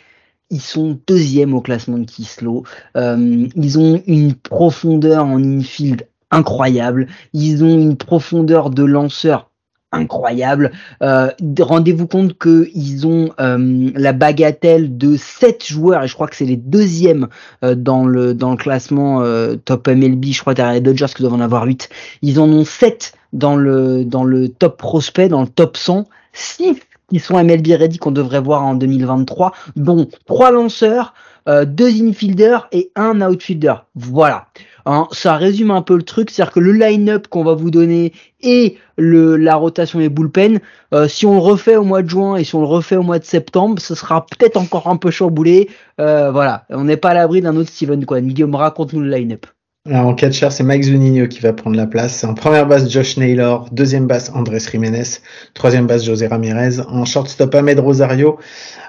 ils 0.51 0.61
sont 0.61 0.99
deuxième 1.07 1.53
au 1.53 1.61
classement 1.61 1.97
de 1.97 2.05
Kislo. 2.05 2.63
Euh, 2.97 3.47
ils 3.55 3.79
ont 3.79 4.01
une 4.05 4.35
profondeur 4.35 5.25
en 5.25 5.43
infield 5.43 6.07
incroyable. 6.31 7.07
Ils 7.33 7.63
ont 7.63 7.79
une 7.79 7.97
profondeur 7.97 8.69
de 8.69 8.83
lanceur 8.83 9.51
incroyable. 9.95 10.71
Euh, 11.01 11.29
rendez-vous 11.59 12.07
compte 12.07 12.37
qu'ils 12.37 13.07
ont 13.07 13.31
euh, 13.39 13.91
la 13.95 14.13
bagatelle 14.13 14.97
de 14.97 15.17
7 15.17 15.65
joueurs, 15.65 16.03
et 16.03 16.07
je 16.07 16.13
crois 16.13 16.27
que 16.27 16.35
c'est 16.35 16.45
les 16.45 16.57
deuxièmes 16.57 17.27
euh, 17.63 17.75
dans, 17.75 18.05
le, 18.05 18.33
dans 18.33 18.51
le 18.51 18.57
classement 18.57 19.23
top 19.65 19.87
MLB, 19.87 20.25
je 20.25 20.41
crois 20.41 20.53
derrière 20.53 20.73
les 20.73 20.81
Dodgers 20.81 21.07
qui 21.15 21.21
doivent 21.21 21.33
en 21.33 21.41
avoir 21.41 21.65
8. 21.65 21.89
Ils 22.21 22.39
en 22.39 22.49
ont 22.49 22.65
7 22.65 23.13
dans 23.33 23.55
le, 23.55 24.05
dans 24.05 24.23
le 24.23 24.49
top 24.49 24.77
prospect, 24.77 25.29
dans 25.29 25.41
le 25.41 25.47
top 25.47 25.77
100, 25.77 26.05
6 26.33 26.75
qui 27.09 27.19
sont 27.19 27.41
MLB 27.41 27.67
ready 27.67 27.97
qu'on 27.99 28.11
devrait 28.11 28.41
voir 28.41 28.63
en 28.63 28.73
2023, 28.73 29.53
dont 29.75 30.07
3 30.25 30.51
lanceurs, 30.51 31.13
2 31.47 32.01
infielders 32.03 32.67
et 32.71 32.91
un 32.95 33.21
outfielder. 33.21 33.75
Voilà. 33.93 34.47
Hein, 34.87 35.07
ça 35.11 35.35
résume 35.35 35.71
un 35.71 35.81
peu 35.81 35.95
le 35.95 36.03
truc, 36.03 36.29
c'est-à-dire 36.29 36.53
que 36.53 36.59
le 36.59 36.71
line-up 36.71 37.27
qu'on 37.27 37.43
va 37.43 37.55
vous 37.55 37.71
donner 37.71 38.13
et 38.41 38.77
le, 38.97 39.35
la 39.35 39.55
rotation 39.55 39.97
des 39.97 40.09
bullpen, 40.09 40.59
euh, 40.93 41.07
si 41.07 41.25
on 41.25 41.33
le 41.33 41.39
refait 41.39 41.75
au 41.75 41.83
mois 41.83 42.03
de 42.03 42.09
juin 42.09 42.35
et 42.35 42.43
si 42.43 42.53
on 42.53 42.61
le 42.61 42.67
refait 42.67 42.95
au 42.95 43.01
mois 43.01 43.17
de 43.17 43.25
septembre, 43.25 43.81
ce 43.81 43.95
sera 43.95 44.27
peut-être 44.27 44.57
encore 44.57 44.87
un 44.87 44.97
peu 44.97 45.09
chamboulé. 45.09 45.69
Euh, 45.99 46.31
voilà, 46.31 46.65
on 46.69 46.83
n'est 46.83 46.97
pas 46.97 47.09
à 47.09 47.13
l'abri 47.15 47.41
d'un 47.41 47.55
autre 47.55 47.69
Steven. 47.69 48.05
Guillaume, 48.05 48.53
raconte-nous 48.53 49.01
le 49.01 49.09
line-up. 49.09 49.47
En 49.87 50.15
catcher, 50.15 50.49
c'est 50.49 50.63
Mike 50.63 50.81
Zunino 50.81 51.27
qui 51.27 51.41
va 51.41 51.53
prendre 51.53 51.75
la 51.75 51.85
place. 51.85 52.23
En 52.23 52.33
première 52.33 52.65
base, 52.65 52.89
Josh 52.89 53.17
Naylor. 53.17 53.69
Deuxième 53.71 54.07
base, 54.07 54.31
Andrés 54.33 54.57
Jiménez. 54.59 55.19
Troisième 55.53 55.85
base, 55.85 56.03
José 56.03 56.25
Ramirez. 56.25 56.79
En 56.89 57.05
shortstop, 57.05 57.53
Ahmed 57.53 57.79
Rosario. 57.79 58.39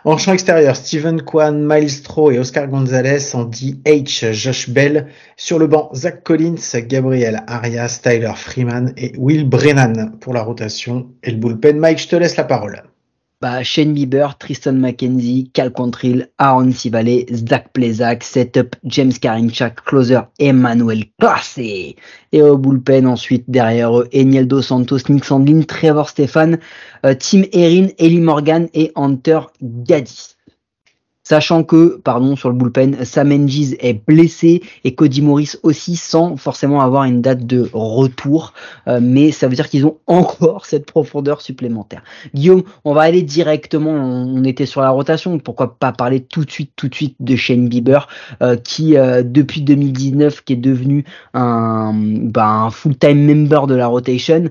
En 0.05 0.17
champ 0.17 0.33
extérieur, 0.33 0.75
Steven 0.75 1.21
Kwan, 1.21 1.67
Miles 1.69 1.91
Stroh 1.91 2.31
et 2.31 2.39
Oscar 2.39 2.67
Gonzalez. 2.69 3.35
En 3.35 3.45
DH, 3.45 4.33
Josh 4.33 4.71
Bell. 4.71 5.09
Sur 5.37 5.59
le 5.59 5.67
banc, 5.67 5.91
Zach 5.95 6.23
Collins, 6.23 6.57
Gabriel 6.87 7.43
Arias, 7.47 8.01
Tyler 8.03 8.33
Freeman 8.35 8.95
et 8.97 9.13
Will 9.19 9.47
Brennan 9.47 10.13
pour 10.19 10.33
la 10.33 10.43
rotation 10.43 11.09
et 11.23 11.31
le 11.31 11.37
bullpen. 11.37 11.79
Mike, 11.79 11.99
je 11.99 12.09
te 12.09 12.17
laisse 12.17 12.39
la 12.39 12.45
parole. 12.45 12.83
Bah, 13.41 13.63
Shane 13.63 13.93
Bieber, 13.93 14.39
Tristan 14.39 14.75
McKenzie, 14.75 15.51
Cal 15.53 15.73
Contrill, 15.73 16.29
Aaron 16.39 16.71
Sivale, 16.71 17.27
Zach 17.33 17.73
Plezak, 17.73 18.23
Setup, 18.23 18.77
James 18.85 19.13
Karinchak, 19.19 19.85
Closer, 19.85 20.21
Emmanuel 20.39 21.05
Classé. 21.19 21.97
Et 22.33 22.43
au 22.43 22.57
bullpen 22.57 23.07
ensuite 23.07 23.45
derrière 23.49 23.99
eux, 23.99 24.09
Enieldo 24.13 24.63
Santos, 24.63 24.99
Nick 25.09 25.25
Sandlin, 25.25 25.63
Trevor 25.63 26.09
Stefan, 26.09 26.59
euh, 27.05 27.15
Tim 27.19 27.43
Erin, 27.53 27.89
Ellie 27.99 28.21
Morgan 28.21 28.69
et 28.75 28.93
Hunter 28.97 29.41
Gaddis. 29.63 30.36
Sachant 31.29 31.65
que, 31.65 32.01
pardon, 32.05 32.37
sur 32.37 32.51
le 32.51 32.55
bullpen, 32.55 33.05
Sam 33.05 33.33
Engiz 33.33 33.77
est 33.81 34.01
blessé 34.07 34.63
et 34.85 34.95
Cody 34.95 35.23
Morris 35.23 35.55
aussi 35.65 35.97
sans 35.97 36.37
forcément 36.37 36.83
avoir 36.83 37.03
une 37.03 37.21
date 37.21 37.45
de 37.45 37.69
retour. 37.73 38.53
Euh, 38.87 39.01
mais 39.03 39.33
ça 39.33 39.49
veut 39.49 39.57
dire 39.57 39.69
qu'ils 39.69 39.87
ont 39.87 39.97
encore 40.07 40.67
cette 40.67 40.87
profondeur 40.87 41.41
supplémentaire. 41.41 42.05
Guillaume, 42.33 42.63
on 42.85 42.95
va 42.95 43.01
aller 43.01 43.23
directement, 43.23 43.91
on, 43.91 44.45
était 44.45 44.67
sur 44.67 44.83
la 44.83 44.91
rotation, 44.91 45.37
pourquoi 45.41 45.77
pas 45.81 45.91
parler 45.91 46.21
tout 46.21 46.45
de 46.45 46.51
suite, 46.53 46.71
tout 46.77 46.87
de 46.87 46.95
suite 46.95 47.17
de 47.19 47.35
Shane 47.35 47.69
Bieber, 47.69 48.07
euh, 48.41 48.55
qui 48.55 48.97
euh, 48.97 49.25
depuis 49.25 49.63
2019 49.63 50.45
qui 50.45 50.53
est 50.53 50.55
devenu 50.55 51.05
un, 51.35 51.93
bah, 51.93 52.47
un 52.47 52.71
full-time 52.71 53.27
member 53.27 53.67
de 53.67 53.75
la 53.75 53.89
rotation, 53.89 54.49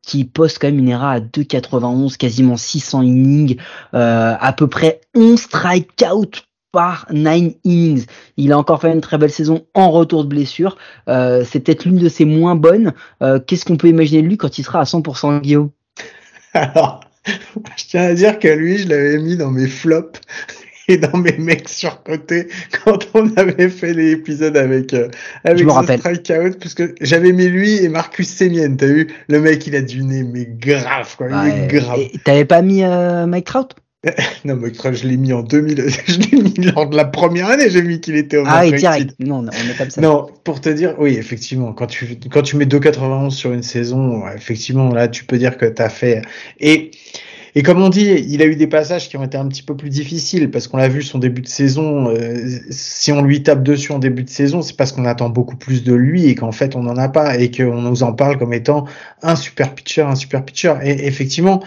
qui 0.00 0.24
poste 0.24 0.58
quand 0.58 0.68
même 0.68 0.78
une 0.78 0.88
ERA 0.88 1.10
à 1.10 1.20
2,91, 1.20 2.16
quasiment 2.16 2.56
600 2.56 3.02
innings, 3.02 3.56
à 3.92 4.54
peu 4.56 4.66
près 4.66 5.02
11 5.14 5.38
strikes 5.38 5.97
out 6.02 6.48
par 6.72 7.06
9 7.10 7.54
innings. 7.64 8.06
Il 8.36 8.52
a 8.52 8.58
encore 8.58 8.80
fait 8.80 8.92
une 8.92 9.00
très 9.00 9.18
belle 9.18 9.30
saison 9.30 9.66
en 9.74 9.90
retour 9.90 10.24
de 10.24 10.28
blessure. 10.28 10.76
Euh, 11.08 11.44
c'est 11.48 11.60
peut-être 11.60 11.84
l'une 11.84 11.98
de 11.98 12.08
ses 12.08 12.24
moins 12.24 12.54
bonnes. 12.54 12.92
Euh, 13.22 13.40
qu'est-ce 13.40 13.64
qu'on 13.64 13.76
peut 13.76 13.88
imaginer 13.88 14.22
de 14.22 14.28
lui 14.28 14.36
quand 14.36 14.58
il 14.58 14.64
sera 14.64 14.80
à 14.80 14.84
100% 14.84 15.40
Guillaume? 15.40 15.70
Alors, 16.52 17.00
je 17.24 17.84
tiens 17.88 18.04
à 18.04 18.14
dire 18.14 18.38
que 18.38 18.48
lui, 18.48 18.78
je 18.78 18.88
l'avais 18.88 19.18
mis 19.18 19.36
dans 19.36 19.50
mes 19.50 19.66
flops 19.66 20.20
et 20.88 20.96
dans 20.96 21.18
mes 21.18 21.36
mecs 21.36 21.68
surcotés 21.68 22.48
quand 22.84 23.08
on 23.14 23.30
avait 23.36 23.68
fait 23.68 23.92
l'épisode 23.92 24.56
avec 24.56 24.94
euh, 24.94 25.08
avec 25.44 25.68
Strikeout 25.68 26.58
parce 26.58 26.72
que 26.72 26.94
j'avais 27.02 27.32
mis 27.32 27.48
lui 27.48 27.76
et 27.76 27.90
Marcus 27.90 28.26
Semien 28.26 28.74
t'as 28.74 28.86
vu? 28.86 29.08
Le 29.28 29.38
mec 29.38 29.66
il 29.66 29.76
a 29.76 29.82
du 29.82 30.02
nez 30.02 30.22
mais 30.22 30.46
grave 30.46 31.14
quoi. 31.18 31.26
Il 31.44 31.64
est 31.64 31.66
grave. 31.66 31.98
T'avais 32.24 32.46
pas 32.46 32.62
mis 32.62 32.82
Mike 32.82 33.44
Trout? 33.44 33.74
non, 34.44 34.56
mais 34.56 34.72
je 34.72 35.08
l'ai 35.08 35.16
mis 35.16 35.32
en 35.32 35.42
2000. 35.42 35.84
Je 36.06 36.18
l'ai 36.18 36.42
mis 36.42 36.66
lors 36.66 36.88
de 36.88 36.96
la 36.96 37.04
première 37.04 37.48
année, 37.48 37.68
j'ai 37.68 37.82
mis 37.82 38.00
qu'il 38.00 38.14
était 38.14 38.36
au 38.36 38.44
Ah, 38.46 38.64
direct. 38.70 39.14
Non, 39.18 39.44
on 39.44 39.48
est 39.48 39.76
comme 39.76 39.90
ça. 39.90 40.00
Non, 40.00 40.28
pour 40.44 40.60
te 40.60 40.68
dire, 40.68 40.94
oui, 40.98 41.14
effectivement, 41.14 41.72
quand 41.72 41.86
tu, 41.86 42.18
quand 42.30 42.42
tu 42.42 42.56
mets 42.56 42.64
2,91 42.64 43.30
sur 43.30 43.52
une 43.52 43.64
saison, 43.64 44.22
effectivement, 44.28 44.92
là, 44.92 45.08
tu 45.08 45.24
peux 45.24 45.36
dire 45.36 45.56
que 45.56 45.66
tu 45.66 45.82
as 45.82 45.88
fait. 45.88 46.22
Et, 46.60 46.92
et 47.56 47.62
comme 47.64 47.82
on 47.82 47.88
dit, 47.88 48.24
il 48.28 48.40
a 48.40 48.46
eu 48.46 48.54
des 48.54 48.68
passages 48.68 49.08
qui 49.08 49.16
ont 49.16 49.24
été 49.24 49.36
un 49.36 49.48
petit 49.48 49.64
peu 49.64 49.76
plus 49.76 49.90
difficiles 49.90 50.48
parce 50.48 50.68
qu'on 50.68 50.76
l'a 50.76 50.88
vu 50.88 51.02
son 51.02 51.18
début 51.18 51.42
de 51.42 51.48
saison. 51.48 52.08
Euh, 52.08 52.46
si 52.70 53.10
on 53.10 53.22
lui 53.22 53.42
tape 53.42 53.64
dessus 53.64 53.90
en 53.90 53.98
début 53.98 54.22
de 54.22 54.30
saison, 54.30 54.62
c'est 54.62 54.76
parce 54.76 54.92
qu'on 54.92 55.06
attend 55.06 55.28
beaucoup 55.28 55.56
plus 55.56 55.82
de 55.82 55.92
lui 55.92 56.26
et 56.26 56.36
qu'en 56.36 56.52
fait 56.52 56.76
on 56.76 56.84
n'en 56.84 56.96
a 56.96 57.08
pas 57.08 57.36
et 57.36 57.50
qu'on 57.50 57.82
nous 57.82 58.04
en 58.04 58.12
parle 58.12 58.38
comme 58.38 58.52
étant 58.52 58.84
un 59.22 59.34
super 59.34 59.74
pitcher, 59.74 60.02
un 60.02 60.14
super 60.14 60.44
pitcher. 60.44 60.74
Et 60.84 61.08
effectivement, 61.08 61.60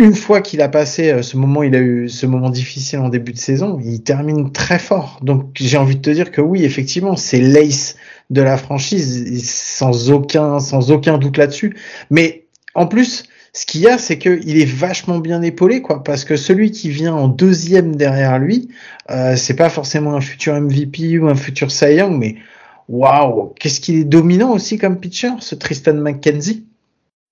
une 0.00 0.14
fois 0.14 0.40
qu'il 0.40 0.62
a 0.62 0.68
passé 0.68 1.10
euh, 1.10 1.22
ce 1.22 1.36
moment, 1.36 1.62
il 1.62 1.74
a 1.74 1.78
eu 1.78 2.08
ce 2.08 2.24
moment 2.24 2.48
difficile 2.48 3.00
en 3.00 3.10
début 3.10 3.32
de 3.32 3.38
saison, 3.38 3.78
il 3.84 4.02
termine 4.02 4.50
très 4.50 4.78
fort. 4.78 5.20
Donc 5.22 5.50
j'ai 5.54 5.76
envie 5.76 5.96
de 5.96 6.00
te 6.00 6.10
dire 6.10 6.30
que 6.30 6.40
oui, 6.40 6.64
effectivement, 6.64 7.16
c'est 7.16 7.40
l'ace 7.40 7.96
de 8.30 8.40
la 8.40 8.56
franchise, 8.56 9.44
sans 9.44 10.10
aucun, 10.10 10.58
sans 10.58 10.90
aucun 10.90 11.18
doute 11.18 11.36
là-dessus. 11.36 11.76
Mais 12.08 12.46
en 12.74 12.86
plus, 12.86 13.24
ce 13.52 13.66
qu'il 13.66 13.82
y 13.82 13.88
a, 13.88 13.98
c'est 13.98 14.18
qu'il 14.18 14.58
est 14.58 14.64
vachement 14.64 15.18
bien 15.18 15.42
épaulé, 15.42 15.82
quoi, 15.82 16.02
parce 16.02 16.24
que 16.24 16.36
celui 16.36 16.70
qui 16.70 16.88
vient 16.88 17.14
en 17.14 17.28
deuxième 17.28 17.94
derrière 17.94 18.38
lui, 18.38 18.68
euh, 19.10 19.36
c'est 19.36 19.54
pas 19.54 19.68
forcément 19.68 20.14
un 20.14 20.20
futur 20.22 20.58
MVP 20.58 21.18
ou 21.18 21.28
un 21.28 21.34
futur 21.34 21.70
Cy 21.70 21.96
Young, 21.96 22.16
mais 22.16 22.36
waouh, 22.88 23.52
qu'est-ce 23.60 23.80
qu'il 23.80 23.96
est 23.96 24.04
dominant 24.04 24.52
aussi 24.52 24.78
comme 24.78 24.98
pitcher, 24.98 25.32
ce 25.40 25.54
Tristan 25.54 25.94
McKenzie. 25.94 26.64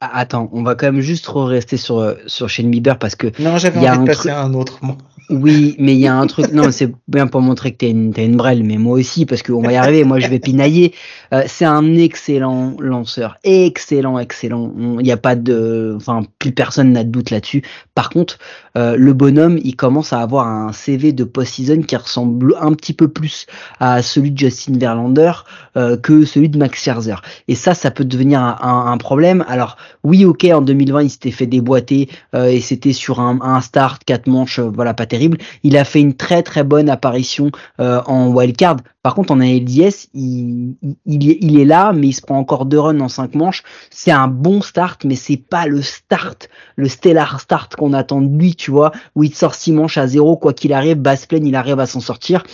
Ah, 0.01 0.21
attends, 0.21 0.49
on 0.53 0.63
va 0.63 0.77
quand 0.77 0.87
même 0.87 1.01
juste 1.01 1.27
rester 1.29 1.77
sur, 1.77 1.99
euh, 1.99 2.15
sur 2.29 2.49
Shane 2.49 2.71
Bieber 2.71 2.99
parce 2.99 3.17
que. 3.17 3.27
Non, 3.43 3.59
j'avais 3.59 3.81
envie 3.89 3.99
de 3.99 4.05
passer 4.05 4.31
à 4.31 4.43
un 4.43 4.55
autre 4.55 4.79
mot. 4.83 4.97
Oui, 5.29 5.75
mais 5.79 5.95
il 5.95 5.99
y 5.99 6.07
a 6.07 6.15
un 6.15 6.27
truc. 6.29 6.53
Non, 6.53 6.71
c'est 6.71 6.93
bien 7.09 7.27
pour 7.27 7.41
montrer 7.41 7.73
que 7.73 7.79
t'es 7.79 7.91
une, 7.91 8.15
une 8.17 8.37
brêle, 8.37 8.63
mais 8.63 8.77
moi 8.79 8.97
aussi, 8.97 9.27
parce 9.27 9.43
qu'on 9.43 9.61
va 9.61 9.73
y 9.73 9.77
arriver. 9.77 10.05
Moi, 10.05 10.21
je 10.21 10.29
vais 10.29 10.39
pinailler. 10.39 10.95
Euh, 11.35 11.43
c'est 11.47 11.65
un 11.65 11.97
excellent 11.97 12.77
lanceur, 12.79 13.39
excellent, 13.43 14.21
excellent. 14.21 14.73
Il 14.79 15.05
n'y 15.05 15.13
a 15.13 15.17
pas 15.17 15.35
de, 15.35 15.95
enfin, 15.97 16.23
plus 16.39 16.53
personne 16.53 16.93
n'a 16.93 17.03
de 17.03 17.11
doute 17.11 17.31
là-dessus. 17.31 17.63
Par 17.95 18.09
contre, 18.09 18.39
euh, 18.79 18.97
le 18.97 19.13
bonhomme, 19.13 19.59
il 19.63 19.77
commence 19.77 20.13
à 20.13 20.21
avoir 20.21 20.47
un 20.47 20.73
CV 20.73 21.13
de 21.13 21.25
post-season 21.25 21.83
qui 21.83 21.97
ressemble 21.97 22.55
un 22.61 22.73
petit 22.73 22.95
peu 22.95 23.09
plus 23.09 23.47
à 23.81 24.01
celui 24.01 24.31
de 24.31 24.39
Justin 24.39 24.79
Verlander 24.79 25.33
euh, 25.77 25.97
que 25.97 26.25
celui 26.25 26.49
de 26.49 26.57
Max 26.57 26.83
Scherzer. 26.83 27.21
Et 27.49 27.55
ça, 27.55 27.75
ça 27.75 27.91
peut 27.91 28.05
devenir 28.05 28.41
un, 28.41 28.97
problème. 28.99 29.45
Alors, 29.49 29.77
oui, 30.03 30.25
ok, 30.25 30.45
en 30.53 30.61
2020, 30.63 31.03
il 31.03 31.11
s'était 31.11 31.31
fait 31.31 31.47
déboîter 31.47 32.09
et 32.35 32.61
c'était 32.61 32.93
sur 32.93 33.21
un, 33.21 33.39
un 33.43 33.61
start, 33.61 34.03
quatre 34.05 34.27
manches, 34.27 34.59
voilà, 34.59 34.93
pas 34.93 35.07
terrible 35.07 35.39
il 35.63 35.77
a 35.77 35.85
fait 35.85 36.01
une 36.01 36.15
très 36.15 36.43
très 36.43 36.65
bonne 36.65 36.89
apparition 36.89 37.51
euh, 37.81 38.01
en 38.07 38.29
wildcard. 38.29 38.77
Par 39.03 39.15
contre, 39.15 39.33
en 39.33 39.41
ALDS, 39.41 40.09
il, 40.13 40.77
est 41.07 41.65
là, 41.65 41.93
mais 41.93 42.09
il 42.09 42.13
se 42.13 42.21
prend 42.21 42.39
encore 42.39 42.67
deux 42.67 42.81
runs 42.81 43.01
en 43.01 43.09
cinq 43.09 43.35
manches. 43.35 43.63
C'est 43.91 44.11
un 44.11 44.29
bon 44.29 44.61
start, 44.61 45.05
mais 45.05 45.15
c'est 45.15 45.37
pas 45.37 45.67
le 45.67 45.83
start, 45.83 46.49
le 46.77 46.89
stellar 46.89 47.41
start 47.41 47.77
qu'on 47.77 47.93
attend 47.93 48.21
de 48.21 48.37
lui, 48.37 48.55
vois, 48.71 48.93
où 49.15 49.25
il 49.25 49.35
sort 49.35 49.55
six 49.55 49.73
manches 49.73 49.99
à 49.99 50.07
zéro, 50.07 50.37
quoi 50.37 50.53
qu'il 50.53 50.73
arrive, 50.73 50.97
basse 50.97 51.27
pleine, 51.27 51.47
il 51.47 51.55
arrive 51.55 51.81
à 51.81 51.87
s'en 51.87 52.01
sortir. 52.01 52.45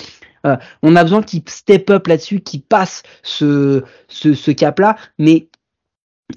Euh, 0.46 0.56
on 0.82 0.96
a 0.96 1.02
besoin 1.02 1.22
qu'il 1.22 1.42
step 1.46 1.90
up 1.90 2.06
là-dessus, 2.06 2.40
qu'il 2.40 2.62
passe 2.62 3.02
ce, 3.22 3.82
cap-là, 4.52 4.96
mais 5.18 5.48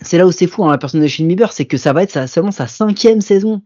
c'est 0.01 0.17
là 0.17 0.25
où 0.27 0.31
c'est 0.31 0.47
fou, 0.47 0.65
hein, 0.65 0.71
la 0.71 0.77
personne 0.77 1.01
de 1.01 1.07
Shane 1.07 1.27
Bieber, 1.27 1.51
c'est 1.51 1.65
que 1.65 1.77
ça 1.77 1.93
va 1.93 2.03
être 2.03 2.27
seulement 2.27 2.51
sa 2.51 2.67
cinquième 2.67 3.21
saison. 3.21 3.61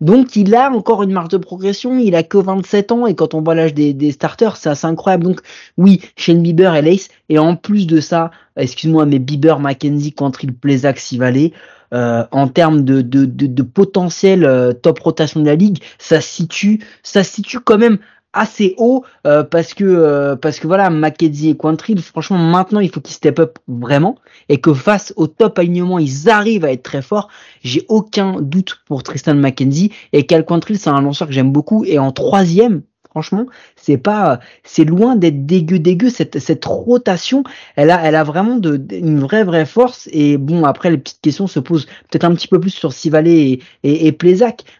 Donc 0.00 0.34
il 0.34 0.54
a 0.54 0.70
encore 0.70 1.02
une 1.04 1.12
marge 1.12 1.28
de 1.28 1.36
progression, 1.36 1.96
il 1.98 2.16
a 2.16 2.24
que 2.24 2.38
27 2.38 2.90
ans 2.90 3.06
et 3.06 3.14
quand 3.14 3.34
on 3.34 3.42
voit 3.42 3.54
l'âge 3.54 3.74
des, 3.74 4.12
starters, 4.12 4.56
c'est 4.56 4.68
assez 4.68 4.86
incroyable. 4.86 5.24
Donc 5.24 5.40
oui, 5.76 6.00
Shane 6.16 6.42
Bieber 6.42 6.74
et 6.74 6.82
Lace 6.82 7.08
et 7.28 7.38
en 7.38 7.54
plus 7.54 7.86
de 7.86 8.00
ça, 8.00 8.30
excuse-moi, 8.56 9.06
mais 9.06 9.20
Bieber, 9.20 9.60
Mackenzie, 9.60 10.12
Quantrill, 10.12 10.52
Plesac, 10.54 10.98
Sivalé, 10.98 11.52
euh, 11.92 12.24
en 12.30 12.48
termes 12.48 12.82
de, 12.82 13.00
de, 13.02 13.24
de, 13.26 13.62
potentiel 13.62 14.44
euh, 14.44 14.72
top 14.72 15.00
rotation 15.00 15.40
de 15.40 15.46
la 15.46 15.56
ligue, 15.56 15.82
ça 15.98 16.20
situe, 16.20 16.84
ça 17.02 17.24
situe 17.24 17.60
quand 17.60 17.78
même 17.78 17.98
assez 18.32 18.74
haut 18.78 19.04
euh, 19.26 19.42
parce 19.42 19.74
que 19.74 19.84
euh, 19.84 20.36
parce 20.36 20.60
que 20.60 20.66
voilà 20.66 20.88
Mackenzie 20.90 21.50
et 21.50 21.56
Quantrill 21.56 22.00
franchement 22.00 22.38
maintenant 22.38 22.80
il 22.80 22.88
faut 22.88 23.00
qu'ils 23.00 23.14
step 23.14 23.40
up 23.40 23.58
vraiment 23.66 24.16
et 24.48 24.60
que 24.60 24.72
face 24.72 25.12
au 25.16 25.26
top 25.26 25.58
alignement 25.58 25.98
ils 25.98 26.30
arrivent 26.30 26.64
à 26.64 26.72
être 26.72 26.82
très 26.82 27.02
forts. 27.02 27.28
J'ai 27.64 27.84
aucun 27.88 28.40
doute 28.40 28.80
pour 28.86 29.02
Tristan 29.02 29.34
McKenzie 29.34 29.92
et 30.12 30.26
Cal 30.26 30.44
Quantrill 30.44 30.78
c'est 30.78 30.90
un 30.90 31.00
lanceur 31.00 31.28
que 31.28 31.34
j'aime 31.34 31.52
beaucoup 31.52 31.84
et 31.84 31.98
en 31.98 32.12
troisième 32.12 32.82
franchement 33.10 33.46
c'est 33.76 33.98
pas 33.98 34.40
c'est 34.64 34.84
loin 34.84 35.16
d'être 35.16 35.46
dégueu 35.46 35.78
dégueu 35.78 36.10
cette 36.10 36.38
cette 36.38 36.64
rotation 36.64 37.44
elle 37.76 37.90
a 37.90 38.00
elle 38.04 38.16
a 38.16 38.24
vraiment 38.24 38.56
de, 38.56 38.80
une 38.90 39.20
vraie 39.20 39.44
vraie 39.44 39.66
force 39.66 40.08
et 40.12 40.38
bon 40.38 40.64
après 40.64 40.90
les 40.90 40.98
petites 40.98 41.20
questions 41.20 41.46
se 41.46 41.60
posent 41.60 41.86
peut-être 41.86 42.24
un 42.24 42.34
petit 42.34 42.48
peu 42.48 42.60
plus 42.60 42.70
sur 42.70 42.92
Sivalé 42.92 43.60
et, 43.82 44.06
et, 44.06 44.06
et 44.08 44.18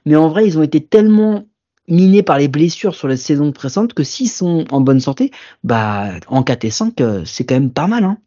mais 0.07 0.17
en 0.17 0.29
vrai 0.29 0.47
ils 0.47 0.59
ont 0.59 0.63
été 0.63 0.81
tellement 0.81 1.45
minés 1.91 2.23
par 2.23 2.39
les 2.39 2.49
blessures 2.49 2.95
sur 2.95 3.09
la 3.09 3.17
saison 3.17 3.53
précédente 3.53 3.95
que 3.95 4.05
s'ils 4.05 4.31
sont 4.31 4.65
en 4.71 4.81
bonne 4.81 5.01
santé, 5.01 5.31
bah 5.65 6.11
en 6.29 6.43
4 6.43 6.65
et 6.65 6.71
5, 6.71 7.01
euh, 7.01 7.25
c'est 7.25 7.45
quand 7.45 7.57
même 7.57 7.73
pas 7.73 7.87
mal. 7.87 8.05
Hein. 8.05 8.19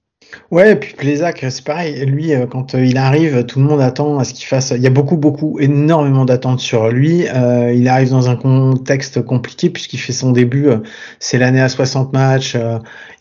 Ouais, 0.52 0.74
et 0.74 0.76
puis 0.76 0.94
Plézac, 0.94 1.46
c'est 1.50 1.64
pareil. 1.64 2.06
Lui, 2.06 2.34
euh, 2.34 2.46
quand 2.46 2.76
euh, 2.76 2.86
il 2.86 2.98
arrive, 2.98 3.46
tout 3.46 3.60
le 3.60 3.66
monde 3.66 3.82
attend 3.82 4.20
à 4.20 4.24
ce 4.24 4.34
qu'il 4.34 4.46
fasse. 4.46 4.74
Il 4.76 4.82
y 4.82 4.88
a 4.88 4.92
beaucoup, 4.92 5.18
beaucoup, 5.18 5.60
énormément 5.60 6.26
d'attentes 6.26 6.60
sur 6.60 6.90
lui. 6.90 7.26
il 7.74 7.88
arrive 7.88 8.10
dans 8.10 8.30
un 8.30 8.36
contexte 8.36 9.22
compliqué 9.24 9.70
puisqu'il 9.70 9.98
fait 9.98 10.14
son 10.14 10.32
début. 10.32 10.68
c'est 11.20 11.38
l'année 11.38 11.62
à 11.62 11.70
60 11.70 12.14
matchs. 12.14 12.58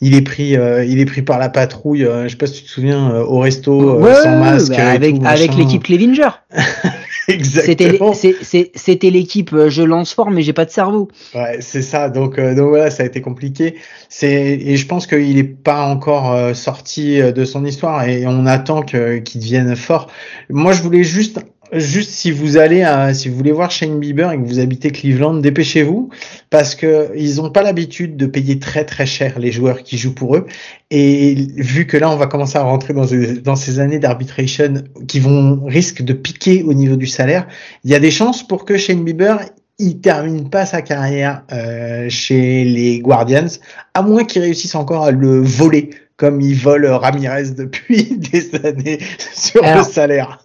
il 0.00 0.14
est 0.14 0.22
pris, 0.22 0.52
il 0.52 1.00
est 1.00 1.06
pris 1.06 1.22
par 1.22 1.38
la 1.38 1.48
patrouille. 1.48 2.06
je 2.24 2.28
sais 2.28 2.36
pas 2.36 2.46
si 2.46 2.60
tu 2.60 2.64
te 2.64 2.70
souviens, 2.70 3.14
au 3.16 3.38
resto 3.38 4.00
sans 4.22 4.38
masque. 4.38 4.72
Bah, 4.72 4.90
avec 4.90 5.16
avec 5.24 5.54
l'équipe 5.56 5.82
Clevinger. 5.82 6.30
C'était 8.74 9.10
l'équipe, 9.10 9.52
euh, 9.52 9.70
je 9.70 9.82
lance 9.82 10.12
fort, 10.12 10.30
mais 10.30 10.42
j'ai 10.42 10.52
pas 10.52 10.64
de 10.64 10.70
cerveau. 10.70 11.08
Ouais, 11.34 11.58
c'est 11.60 11.82
ça. 11.82 12.08
Donc, 12.08 12.38
euh, 12.38 12.54
donc 12.54 12.70
voilà, 12.70 12.90
ça 12.90 13.02
a 13.02 13.06
été 13.06 13.20
compliqué. 13.20 13.76
C'est 14.08 14.32
et 14.32 14.76
je 14.76 14.86
pense 14.86 15.06
qu'il 15.06 15.38
est 15.38 15.44
pas 15.44 15.86
encore 15.86 16.32
euh, 16.32 16.54
sorti 16.54 17.20
de 17.20 17.44
son 17.44 17.64
histoire 17.64 18.04
et 18.04 18.26
on 18.26 18.46
attend 18.46 18.82
qu'il 18.82 19.22
devienne 19.34 19.76
fort. 19.76 20.08
Moi, 20.50 20.72
je 20.72 20.82
voulais 20.82 21.04
juste 21.04 21.40
juste 21.72 22.10
si 22.10 22.30
vous 22.30 22.56
allez, 22.56 22.82
à, 22.82 23.14
si 23.14 23.28
vous 23.28 23.36
voulez 23.36 23.52
voir 23.52 23.70
Shane 23.70 23.98
Bieber 23.98 24.30
et 24.32 24.36
que 24.36 24.46
vous 24.46 24.58
habitez 24.58 24.90
Cleveland, 24.90 25.34
dépêchez-vous 25.34 26.10
parce 26.50 26.74
que 26.74 27.10
ils 27.16 27.40
ont 27.40 27.50
pas 27.50 27.62
l'habitude 27.62 28.16
de 28.16 28.26
payer 28.26 28.58
très 28.58 28.84
très 28.84 29.06
cher 29.06 29.38
les 29.38 29.52
joueurs 29.52 29.82
qui 29.82 29.98
jouent 29.98 30.14
pour 30.14 30.36
eux. 30.36 30.46
Et 30.90 31.34
vu 31.56 31.86
que 31.86 31.96
là, 31.96 32.10
on 32.10 32.16
va 32.16 32.26
commencer 32.26 32.58
à 32.58 32.62
rentrer 32.62 32.92
dans, 32.92 33.06
dans 33.42 33.56
ces 33.56 33.78
années 33.78 33.98
d'arbitration 33.98 34.84
qui 35.08 35.20
vont 35.20 35.64
risque 35.64 36.02
de 36.02 36.12
piquer 36.12 36.62
au 36.62 36.74
niveau 36.74 36.96
du 36.96 37.06
salaire, 37.06 37.46
il 37.84 37.90
y 37.90 37.94
a 37.94 38.00
des 38.00 38.10
chances 38.10 38.46
pour 38.46 38.64
que 38.64 38.76
Shane 38.76 39.04
Bieber 39.04 39.38
il 39.78 40.00
termine 40.00 40.48
pas 40.48 40.66
sa 40.66 40.82
carrière 40.82 41.42
euh, 41.52 42.08
chez 42.08 42.64
les 42.64 43.00
Guardians, 43.00 43.48
à 43.94 44.02
moins 44.02 44.24
qu'il 44.24 44.42
réussisse 44.42 44.74
encore 44.74 45.04
à 45.04 45.10
le 45.10 45.40
voler 45.40 45.90
comme 46.16 46.40
il 46.40 46.54
vole 46.54 46.86
Ramirez 46.86 47.50
depuis 47.50 48.04
des 48.16 48.54
années 48.64 48.98
sur 49.34 49.62
le 49.62 49.82
salaire. 49.82 50.44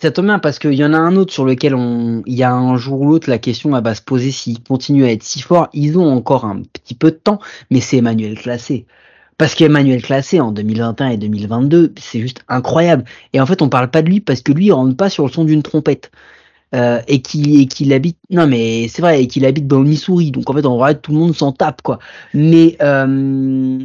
Ça 0.00 0.12
tombe 0.12 0.26
bien 0.26 0.38
parce 0.38 0.60
qu'il 0.60 0.74
y 0.74 0.84
en 0.84 0.94
a 0.94 0.98
un 0.98 1.16
autre 1.16 1.32
sur 1.32 1.44
lequel 1.44 1.74
on, 1.74 2.22
il 2.24 2.34
y 2.34 2.44
a 2.44 2.52
un 2.52 2.76
jour 2.76 3.00
ou 3.00 3.10
l'autre 3.10 3.28
la 3.28 3.38
question 3.38 3.70
va 3.70 3.94
se 3.96 4.02
poser 4.02 4.30
s'il 4.30 4.62
continue 4.62 5.04
à 5.04 5.10
être 5.10 5.24
si 5.24 5.40
fort. 5.40 5.68
Ils 5.72 5.98
ont 5.98 6.08
encore 6.08 6.44
un 6.44 6.62
petit 6.62 6.94
peu 6.94 7.10
de 7.10 7.16
temps, 7.16 7.40
mais 7.70 7.80
c'est 7.80 7.96
Emmanuel 7.96 8.38
Classé. 8.38 8.86
Parce 9.38 9.54
qu'Emmanuel 9.56 10.00
Classé 10.02 10.40
en 10.40 10.52
2021 10.52 11.08
et 11.10 11.16
2022, 11.16 11.94
c'est 11.98 12.20
juste 12.20 12.44
incroyable. 12.48 13.04
Et 13.32 13.40
en 13.40 13.46
fait, 13.46 13.60
on 13.60 13.68
parle 13.68 13.90
pas 13.90 14.02
de 14.02 14.08
lui 14.08 14.20
parce 14.20 14.40
que 14.40 14.52
lui, 14.52 14.66
il 14.66 14.72
rentre 14.72 14.96
pas 14.96 15.10
sur 15.10 15.26
le 15.26 15.32
son 15.32 15.44
d'une 15.44 15.62
trompette. 15.62 16.12
Euh, 16.74 17.00
et 17.08 17.22
qu'il 17.22 17.66
qu'il 17.66 17.94
habite 17.94 18.18
non 18.28 18.46
mais 18.46 18.88
c'est 18.88 19.00
vrai 19.00 19.22
et 19.22 19.26
qu'il 19.26 19.46
habite 19.46 19.66
dans 19.66 19.78
le 19.78 19.88
Missouri 19.88 20.32
donc 20.32 20.50
en 20.50 20.52
fait 20.52 20.66
en 20.66 20.76
vrai 20.76 21.00
tout 21.00 21.12
le 21.12 21.18
monde 21.18 21.34
s'en 21.34 21.50
tape 21.50 21.80
quoi 21.80 21.98
mais 22.34 22.76
euh, 22.82 23.78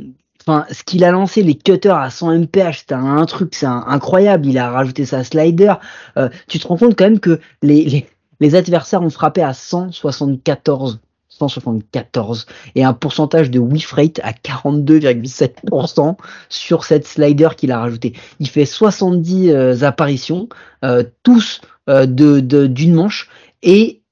Enfin, 0.46 0.66
ce 0.72 0.84
qu'il 0.84 1.04
a 1.04 1.12
lancé, 1.12 1.42
les 1.42 1.56
cutters 1.56 1.96
à 1.96 2.10
100 2.10 2.40
mph, 2.40 2.80
c'était 2.80 2.96
un 2.96 3.26
truc, 3.26 3.56
c'est 3.56 3.66
incroyable. 3.66 4.46
Il 4.46 4.58
a 4.58 4.70
rajouté 4.70 5.06
sa 5.06 5.24
slider. 5.24 5.74
Euh, 6.18 6.30
tu 6.48 6.60
te 6.60 6.68
rends 6.68 6.78
compte 6.78 6.98
quand 6.98 7.06
même 7.06 7.20
que 7.20 7.40
les, 7.62 7.86
les, 7.86 8.08
les 8.40 8.56
adversaires 8.56 9.02
ont 9.02 9.10
frappé 9.10 9.42
à 9.42 9.54
174 9.54 11.00
174 11.38 12.46
et 12.76 12.84
un 12.84 12.94
pourcentage 12.94 13.50
de 13.50 13.60
whiff 13.60 13.92
rate 13.92 14.20
à 14.24 14.32
42,7% 14.32 16.16
sur 16.50 16.84
cette 16.84 17.08
slider 17.08 17.50
qu'il 17.58 17.72
a 17.72 17.80
rajouté. 17.80 18.14
Il 18.40 18.50
fait 18.50 18.66
70 18.66 19.50
euh, 19.50 19.82
apparitions, 19.82 20.48
euh, 20.84 21.04
tous 21.24 21.62
euh, 21.90 22.06
de 22.06 22.40
d'une 22.68 22.94
manche 22.94 23.30
et 23.62 24.04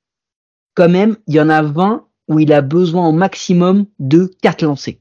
quand 0.75 0.89
même 0.89 1.15
il 1.27 1.35
y 1.35 1.41
en 1.41 1.49
a 1.49 1.61
20 1.61 2.05
où 2.27 2.39
il 2.39 2.53
a 2.53 2.61
besoin 2.61 3.07
au 3.07 3.11
maximum 3.11 3.85
de 3.99 4.31
4 4.41 4.63
lancers. 4.63 5.00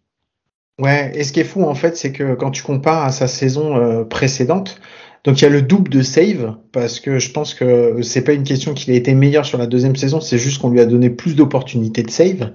Ouais, 0.81 1.13
et 1.15 1.25
ce 1.25 1.33
qui 1.33 1.41
est 1.41 1.45
fou 1.45 1.63
en 1.63 1.75
fait, 1.75 1.97
c'est 1.97 2.11
que 2.11 2.35
quand 2.35 2.51
tu 2.51 2.63
compares 2.63 3.05
à 3.05 3.13
sa 3.13 3.27
saison 3.27 3.77
euh, 3.77 4.05
précédente, 4.05 4.81
donc 5.25 5.41
il 5.41 5.45
y 5.45 5.47
a 5.47 5.51
le 5.51 5.61
double 5.61 5.91
de 5.91 6.01
save 6.01 6.57
parce 6.73 7.01
que 7.01 7.19
je 7.19 7.31
pense 7.31 7.53
que 7.53 8.01
c'est 8.03 8.23
pas 8.23 8.33
une 8.33 8.45
question 8.45 8.73
qu'il 8.73 8.93
a 8.95 8.97
été 8.97 9.13
meilleur 9.13 9.45
sur 9.45 9.59
la 9.59 9.67
deuxième 9.67 9.95
saison, 9.95 10.21
c'est 10.21 10.39
juste 10.39 10.61
qu'on 10.61 10.71
lui 10.71 10.81
a 10.81 10.87
donné 10.87 11.11
plus 11.11 11.37
d'opportunités 11.37 12.03
de 12.03 12.11
save. 12.11 12.53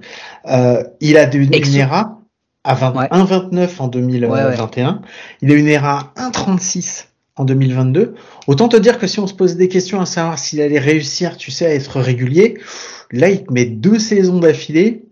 Euh, 0.50 0.82
il 1.00 1.16
a 1.16 1.32
une, 1.32 1.54
une 1.54 1.74
ERA 1.76 2.20
à 2.64 2.74
1,29 2.74 3.68
en 3.78 3.86
2021. 3.86 5.02
Il 5.42 5.52
a 5.52 5.54
une 5.54 5.68
ERA 5.68 6.12
1,36 6.16 7.04
en 7.36 7.44
2022. 7.44 8.14
Autant 8.48 8.68
te 8.68 8.76
dire 8.76 8.98
que 8.98 9.06
si 9.06 9.20
on 9.20 9.28
se 9.28 9.34
pose 9.34 9.54
des 9.56 9.68
questions 9.68 10.00
à 10.00 10.06
savoir 10.06 10.38
s'il 10.38 10.60
allait 10.60 10.80
réussir, 10.80 11.36
tu 11.36 11.52
sais, 11.52 11.66
à 11.66 11.74
être 11.74 12.00
régulier, 12.00 12.58
là 13.12 13.30
il 13.30 13.44
te 13.44 13.52
met 13.52 13.66
deux 13.66 14.00
saisons 14.00 14.40
d'affilée 14.40 15.04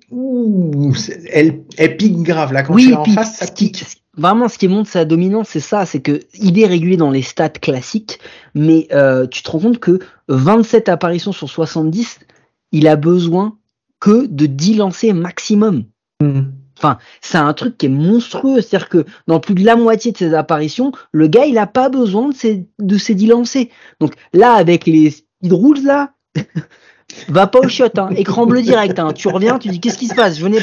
ouh, 0.45 0.95
elle, 1.31 1.63
elle 1.77 1.97
pique 1.97 2.23
grave. 2.23 2.53
Là, 2.53 2.63
quand 2.63 2.75
oui, 2.75 2.95
en 2.95 3.05
face, 3.05 3.39
ça 3.39 3.47
pique. 3.47 3.85
Vraiment, 4.17 4.49
ce 4.49 4.59
qui 4.59 4.69
montre 4.69 4.89
sa 4.89 5.05
dominance, 5.05 5.49
c'est 5.51 5.61
ça, 5.61 5.87
c'est 5.87 6.01
que 6.01 6.21
il 6.35 6.59
est 6.61 6.67
régulé 6.67 6.97
dans 6.97 7.11
les 7.11 7.23
stats 7.23 7.49
classiques, 7.49 8.21
mais 8.55 8.87
euh, 8.93 9.27
tu 9.27 9.43
te 9.43 9.51
rends 9.51 9.59
compte 9.59 9.81
que 9.81 9.99
27 10.29 10.89
apparitions 10.89 11.33
sur 11.33 11.49
70, 11.49 12.21
il 12.73 12.87
a 12.87 12.97
besoin 12.97 13.59
que 14.01 14.27
de 14.27 14.47
10 14.47 14.77
lancers 14.77 15.15
maximum. 15.15 15.85
Hmm. 16.21 16.43
Enfin, 16.77 16.99
c'est 17.21 17.39
un 17.39 17.53
truc 17.55 17.79
qui 17.79 17.87
est 17.87 17.89
monstrueux. 17.89 18.61
C'est-à-dire 18.61 18.89
que 18.89 19.05
dans 19.27 19.41
plus 19.41 19.55
de 19.55 19.65
la 19.65 19.77
moitié 19.77 20.13
de 20.13 20.17
ses 20.17 20.35
apparitions, 20.35 20.93
le 21.13 21.29
gars, 21.29 21.47
il 21.47 21.59
a 21.59 21.67
pas 21.67 21.89
besoin 21.89 22.29
de 22.29 22.35
ses, 22.35 22.67
de 22.79 22.99
ses 22.99 23.15
10 23.15 23.29
lancers. 23.29 23.67
Donc 24.01 24.15
là, 24.33 24.53
avec 24.53 24.87
les 24.87 25.11
speed 25.11 25.53
rules, 25.53 25.85
là, 25.85 26.13
Va 27.29 27.47
pas 27.47 27.61
au 27.61 27.69
shot, 27.69 27.87
hein. 27.97 28.11
écran 28.17 28.47
bleu 28.47 28.63
direct. 28.63 28.99
Hein. 28.99 29.13
Tu 29.13 29.29
reviens, 29.29 29.59
tu 29.59 29.69
dis 29.69 29.81
qu'est-ce 29.81 29.99
qui 29.99 30.09
se 30.09 30.15
passe? 30.15 30.39
Je 30.39 30.45
venais, 30.45 30.59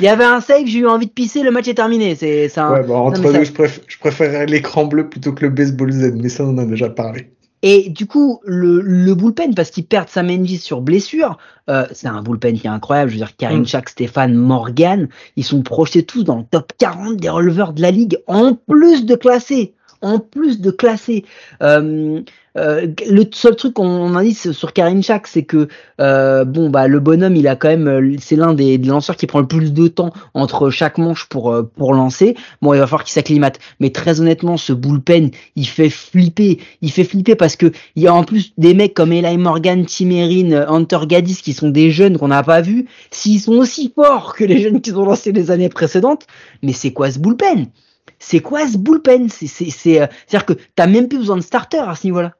il 0.00 0.04
y 0.04 0.08
avait 0.08 0.24
un 0.24 0.40
save, 0.40 0.66
j'ai 0.66 0.80
eu 0.80 0.86
envie 0.86 1.06
de 1.06 1.12
pisser, 1.12 1.42
le 1.42 1.50
match 1.50 1.68
est 1.68 1.74
terminé. 1.74 2.14
C'est 2.14 2.48
ça. 2.48 2.70
Ouais, 2.70 2.82
bah, 2.82 2.94
entre 2.94 3.20
nous, 3.20 3.44
je, 3.44 3.98
préfère, 3.98 4.46
l'écran 4.46 4.86
bleu 4.86 5.08
plutôt 5.08 5.32
que 5.32 5.44
le 5.44 5.50
baseball 5.50 5.92
Z, 5.92 6.14
mais 6.16 6.28
ça 6.28 6.44
on 6.44 6.50
en 6.50 6.58
a 6.58 6.64
déjà 6.64 6.88
parlé. 6.88 7.30
Et 7.66 7.88
du 7.88 8.06
coup, 8.06 8.40
le, 8.44 8.82
le 8.82 9.14
bullpen, 9.14 9.54
parce 9.54 9.70
qu'il 9.70 9.86
perd 9.86 10.10
sa 10.10 10.22
Mendy 10.22 10.58
sur 10.58 10.82
blessure, 10.82 11.38
euh, 11.70 11.86
c'est 11.92 12.08
un 12.08 12.22
bullpen 12.22 12.58
qui 12.58 12.66
est 12.66 12.70
incroyable. 12.70 13.10
Je 13.10 13.14
veux 13.14 13.24
dire, 13.24 13.34
Karim 13.36 13.62
mm. 13.62 13.82
Stéphane, 13.86 14.34
Morgan, 14.34 15.08
ils 15.36 15.44
sont 15.44 15.62
projetés 15.62 16.02
tous 16.02 16.24
dans 16.24 16.36
le 16.36 16.44
top 16.44 16.72
40 16.76 17.16
des 17.16 17.30
releveurs 17.30 17.72
de 17.72 17.80
la 17.80 17.90
ligue, 17.90 18.18
en 18.26 18.54
plus 18.54 19.06
de 19.06 19.14
classer 19.14 19.72
en 20.04 20.18
plus 20.18 20.60
de 20.60 20.70
classer. 20.70 21.24
Euh, 21.62 22.20
euh, 22.56 22.86
le 23.10 23.24
seul 23.32 23.56
truc 23.56 23.74
qu'on 23.74 24.14
a 24.14 24.22
dit 24.22 24.34
sur 24.34 24.72
Karim 24.72 25.02
Chak, 25.02 25.26
c'est 25.26 25.42
que 25.42 25.66
euh, 26.00 26.44
bon 26.44 26.70
bah 26.70 26.86
le 26.86 27.00
bonhomme, 27.00 27.34
il 27.34 27.48
a 27.48 27.56
quand 27.56 27.68
même, 27.68 28.16
c'est 28.20 28.36
l'un 28.36 28.54
des, 28.54 28.78
lanceurs 28.78 29.16
qui 29.16 29.26
prend 29.26 29.40
le 29.40 29.48
plus 29.48 29.72
de 29.72 29.88
temps 29.88 30.12
entre 30.34 30.70
chaque 30.70 30.98
manche 30.98 31.26
pour 31.26 31.94
lancer. 31.94 32.36
Bon, 32.62 32.72
il 32.72 32.78
va 32.78 32.86
falloir 32.86 33.02
qu'il 33.02 33.12
s'acclimate, 33.12 33.58
mais 33.80 33.90
très 33.90 34.20
honnêtement, 34.20 34.56
ce 34.56 34.72
bullpen, 34.72 35.30
il 35.56 35.66
fait 35.66 35.90
flipper, 35.90 36.60
il 36.80 36.92
fait 36.92 37.04
flipper 37.04 37.34
parce 37.34 37.56
que 37.56 37.72
il 37.96 38.02
y 38.04 38.06
a 38.06 38.14
en 38.14 38.22
plus 38.22 38.52
des 38.56 38.74
mecs 38.74 38.94
comme 38.94 39.12
Eli 39.12 39.36
Morgan, 39.38 39.84
Timerine, 39.84 40.64
Hunter 40.68 41.00
Gaddis 41.08 41.40
qui 41.42 41.54
sont 41.54 41.70
des 41.70 41.90
jeunes 41.90 42.18
qu'on 42.18 42.28
n'a 42.28 42.44
pas 42.44 42.60
vus. 42.60 42.86
S'ils 43.10 43.40
sont 43.40 43.54
aussi 43.54 43.92
forts 43.92 44.36
que 44.36 44.44
les 44.44 44.60
jeunes 44.60 44.80
qui 44.80 44.92
ont 44.92 45.04
lancé 45.04 45.32
les 45.32 45.50
années 45.50 45.70
précédentes, 45.70 46.26
mais 46.62 46.72
c'est 46.72 46.92
quoi 46.92 47.10
ce 47.10 47.18
bullpen? 47.18 47.66
C'est 48.26 48.40
quoi 48.40 48.66
ce 48.66 48.78
bullpen? 48.78 49.26
Euh, 49.26 49.46
c'est-à-dire 49.46 50.46
que 50.46 50.54
t'as 50.74 50.86
même 50.86 51.08
plus 51.08 51.18
besoin 51.18 51.36
de 51.36 51.42
starter 51.42 51.78
à 51.78 51.94
ce 51.94 52.06
niveau-là. 52.06 52.32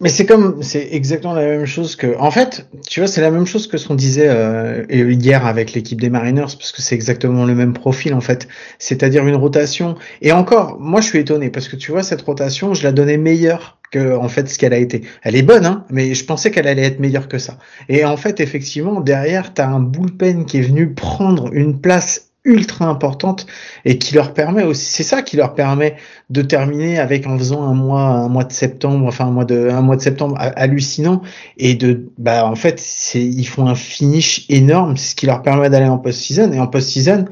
Mais 0.00 0.08
c'est 0.08 0.26
comme, 0.26 0.62
c'est 0.62 0.88
exactement 0.92 1.34
la 1.34 1.46
même 1.46 1.66
chose 1.66 1.94
que, 1.94 2.16
en 2.18 2.32
fait, 2.32 2.66
tu 2.88 3.00
vois, 3.00 3.06
c'est 3.06 3.20
la 3.20 3.30
même 3.30 3.46
chose 3.46 3.68
que 3.68 3.76
ce 3.76 3.86
qu'on 3.86 3.94
disait 3.94 4.28
euh, 4.28 4.84
hier 4.88 5.46
avec 5.46 5.74
l'équipe 5.74 6.00
des 6.00 6.10
Mariners, 6.10 6.56
parce 6.58 6.72
que 6.72 6.82
c'est 6.82 6.96
exactement 6.96 7.44
le 7.44 7.54
même 7.54 7.72
profil 7.72 8.12
en 8.14 8.20
fait, 8.20 8.48
c'est-à-dire 8.80 9.26
une 9.26 9.36
rotation. 9.36 9.96
Et 10.20 10.32
encore, 10.32 10.78
moi 10.80 11.00
je 11.00 11.06
suis 11.06 11.20
étonné 11.20 11.50
parce 11.50 11.68
que 11.68 11.76
tu 11.76 11.92
vois 11.92 12.02
cette 12.02 12.22
rotation, 12.22 12.74
je 12.74 12.82
la 12.82 12.90
donnais 12.90 13.16
meilleure 13.16 13.78
que 13.92 14.16
en 14.16 14.28
fait 14.28 14.48
ce 14.48 14.58
qu'elle 14.58 14.72
a 14.72 14.78
été. 14.78 15.02
Elle 15.22 15.36
est 15.36 15.42
bonne, 15.42 15.66
hein, 15.66 15.84
mais 15.88 16.14
je 16.14 16.24
pensais 16.24 16.50
qu'elle 16.50 16.66
allait 16.66 16.82
être 16.82 16.98
meilleure 16.98 17.28
que 17.28 17.38
ça. 17.38 17.58
Et 17.88 18.04
en 18.04 18.16
fait, 18.16 18.40
effectivement, 18.40 19.00
derrière, 19.00 19.54
t'as 19.54 19.68
un 19.68 19.80
bullpen 19.80 20.46
qui 20.46 20.58
est 20.58 20.62
venu 20.62 20.94
prendre 20.94 21.52
une 21.52 21.80
place 21.80 22.31
ultra 22.44 22.86
importante 22.86 23.46
et 23.84 23.98
qui 23.98 24.14
leur 24.14 24.34
permet 24.34 24.64
aussi 24.64 24.84
c'est 24.84 25.04
ça 25.04 25.22
qui 25.22 25.36
leur 25.36 25.54
permet 25.54 25.96
de 26.28 26.42
terminer 26.42 26.98
avec 26.98 27.26
en 27.26 27.38
faisant 27.38 27.62
un 27.62 27.74
mois 27.74 28.00
un 28.00 28.28
mois 28.28 28.44
de 28.44 28.52
septembre 28.52 29.06
enfin 29.06 29.26
un 29.26 29.30
mois 29.30 29.44
de 29.44 29.68
un 29.70 29.80
mois 29.80 29.96
de 29.96 30.02
septembre 30.02 30.36
hallucinant 30.38 31.22
et 31.56 31.74
de 31.74 32.10
bah 32.18 32.44
en 32.44 32.56
fait 32.56 32.80
c'est 32.80 33.22
ils 33.22 33.46
font 33.46 33.66
un 33.68 33.76
finish 33.76 34.44
énorme 34.48 34.96
c'est 34.96 35.10
ce 35.10 35.14
qui 35.14 35.26
leur 35.26 35.42
permet 35.42 35.70
d'aller 35.70 35.86
en 35.86 35.98
post-season 35.98 36.52
et 36.52 36.58
en 36.58 36.66
post-season 36.66 37.26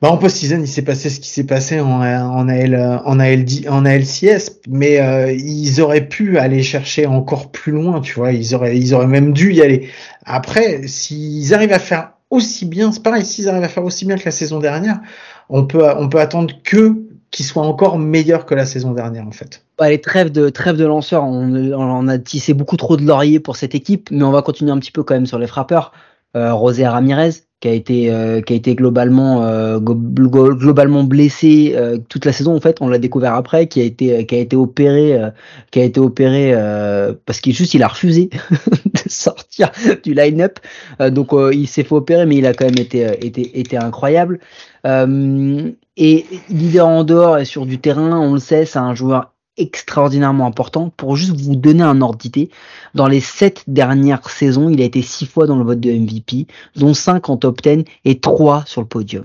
bah 0.00 0.12
en 0.12 0.16
post-season, 0.16 0.60
il 0.60 0.68
s'est 0.68 0.82
passé 0.82 1.10
ce 1.10 1.18
qui 1.18 1.28
s'est 1.28 1.46
passé 1.46 1.80
en, 1.80 2.02
en, 2.02 2.48
AL, 2.48 3.00
en, 3.04 3.18
ALD, 3.18 3.66
en 3.68 3.84
ALCS, 3.84 4.60
mais 4.68 5.00
euh, 5.00 5.32
ils 5.32 5.80
auraient 5.80 6.06
pu 6.06 6.38
aller 6.38 6.62
chercher 6.62 7.06
encore 7.06 7.50
plus 7.50 7.72
loin, 7.72 8.00
tu 8.00 8.14
vois. 8.14 8.30
Ils 8.30 8.54
auraient, 8.54 8.78
ils 8.78 8.94
auraient 8.94 9.08
même 9.08 9.32
dû 9.32 9.52
y 9.54 9.60
aller. 9.60 9.88
Après, 10.24 10.86
s'ils 10.86 11.52
arrivent 11.52 11.72
à 11.72 11.80
faire 11.80 12.12
aussi 12.30 12.66
bien. 12.66 12.92
C'est 12.92 13.02
pareil, 13.02 13.24
s'ils 13.24 13.48
arrivent 13.48 13.64
à 13.64 13.68
faire 13.68 13.84
aussi 13.84 14.04
bien 14.04 14.16
que 14.16 14.24
la 14.24 14.30
saison 14.30 14.58
dernière, 14.58 15.00
on 15.48 15.64
peut, 15.64 15.84
on 15.96 16.08
peut 16.08 16.20
attendre 16.20 16.54
que 16.62 16.96
qu'ils 17.30 17.44
soient 17.44 17.66
encore 17.66 17.98
meilleurs 17.98 18.46
que 18.46 18.54
la 18.54 18.64
saison 18.64 18.92
dernière 18.92 19.26
en 19.26 19.32
fait. 19.32 19.62
Bah, 19.78 19.90
les 19.90 20.00
trêves 20.00 20.32
de 20.32 20.48
trêves 20.48 20.76
de 20.76 20.86
lanceurs, 20.86 21.24
on, 21.24 21.52
on, 21.72 22.08
a 22.08 22.18
tissé 22.18 22.54
beaucoup 22.54 22.76
trop 22.76 22.96
de 22.96 23.04
lauriers 23.04 23.38
pour 23.38 23.56
cette 23.56 23.74
équipe, 23.74 24.10
mais 24.10 24.24
on 24.24 24.30
va 24.30 24.42
continuer 24.42 24.70
un 24.70 24.78
petit 24.78 24.92
peu 24.92 25.02
quand 25.02 25.14
même 25.14 25.26
sur 25.26 25.38
les 25.38 25.46
frappeurs. 25.46 25.92
Euh, 26.36 26.52
Rosé 26.52 26.86
Ramirez, 26.86 27.32
qui 27.60 27.68
a 27.68 27.72
été 27.72 28.12
euh, 28.12 28.40
qui 28.40 28.52
a 28.52 28.56
été 28.56 28.74
globalement 28.76 29.42
euh, 29.42 29.80
globalement 29.80 31.02
blessé 31.02 31.72
euh, 31.74 31.98
toute 32.08 32.24
la 32.24 32.32
saison 32.32 32.54
en 32.54 32.60
fait 32.60 32.80
on 32.80 32.88
l'a 32.88 32.98
découvert 32.98 33.34
après 33.34 33.66
qui 33.66 33.80
a 33.80 33.84
été 33.84 34.24
qui 34.26 34.34
a 34.36 34.38
été 34.38 34.54
opéré 34.54 35.18
qui 35.72 35.80
a 35.80 35.84
été 35.84 35.98
opéré 35.98 36.52
parce 37.26 37.40
qu'il 37.40 37.54
juste 37.54 37.74
il 37.74 37.82
a 37.82 37.88
refusé 37.88 38.30
sortir 39.12 39.70
du 40.02 40.14
line-up 40.14 40.58
donc 41.10 41.30
il 41.52 41.66
s'est 41.66 41.84
fait 41.84 41.94
opérer 41.94 42.26
mais 42.26 42.36
il 42.36 42.46
a 42.46 42.54
quand 42.54 42.66
même 42.66 42.78
été 42.78 43.04
été 43.24 43.58
été 43.58 43.76
incroyable 43.76 44.40
et 44.84 46.26
leader 46.48 46.86
en 46.86 47.04
dehors 47.04 47.38
et 47.38 47.44
sur 47.44 47.66
du 47.66 47.78
terrain 47.78 48.18
on 48.18 48.34
le 48.34 48.40
sait 48.40 48.64
c'est 48.64 48.78
un 48.78 48.94
joueur 48.94 49.32
extraordinairement 49.58 50.46
important. 50.46 50.90
Pour 50.96 51.16
juste 51.16 51.38
vous 51.38 51.56
donner 51.56 51.82
un 51.82 52.00
ordre 52.00 52.18
d'idée, 52.18 52.50
dans 52.94 53.08
les 53.08 53.20
sept 53.20 53.64
dernières 53.66 54.30
saisons, 54.30 54.70
il 54.70 54.80
a 54.80 54.84
été 54.84 55.02
six 55.02 55.26
fois 55.26 55.46
dans 55.46 55.56
le 55.56 55.64
vote 55.64 55.80
de 55.80 55.90
MVP, 55.90 56.46
dont 56.76 56.94
cinq 56.94 57.28
en 57.28 57.36
top 57.36 57.60
10 57.60 57.84
et 58.04 58.20
trois 58.20 58.64
sur 58.66 58.80
le 58.80 58.86
podium. 58.86 59.24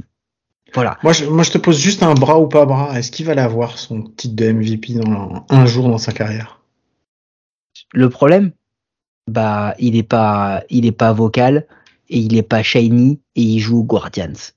Voilà. 0.73 0.97
Moi 1.03 1.13
je, 1.13 1.25
moi, 1.25 1.43
je 1.43 1.51
te 1.51 1.59
pose 1.59 1.77
juste 1.77 2.01
un 2.01 2.15
bras 2.15 2.39
ou 2.39 2.47
pas 2.47 2.65
bras. 2.65 2.97
Est-ce 2.97 3.11
qu'il 3.11 3.27
va 3.27 3.35
l'avoir, 3.35 3.77
son 3.77 4.01
titre 4.01 4.35
de 4.35 4.51
MVP, 4.51 4.93
dans 4.93 5.45
un 5.49 5.65
jour 5.67 5.87
dans 5.87 5.99
sa 5.99 6.11
carrière? 6.11 6.59
Le 7.93 8.09
problème, 8.09 8.51
bah, 9.27 9.75
il 9.79 9.95
est 9.95 10.03
pas, 10.03 10.63
il 10.69 10.85
est 10.85 10.91
pas 10.91 11.13
vocal 11.13 11.65
et 12.09 12.19
il 12.19 12.35
est 12.35 12.43
pas 12.43 12.63
shiny 12.63 13.19
et 13.35 13.41
il 13.41 13.59
joue 13.59 13.79
aux 13.79 13.83
Guardians. 13.83 14.53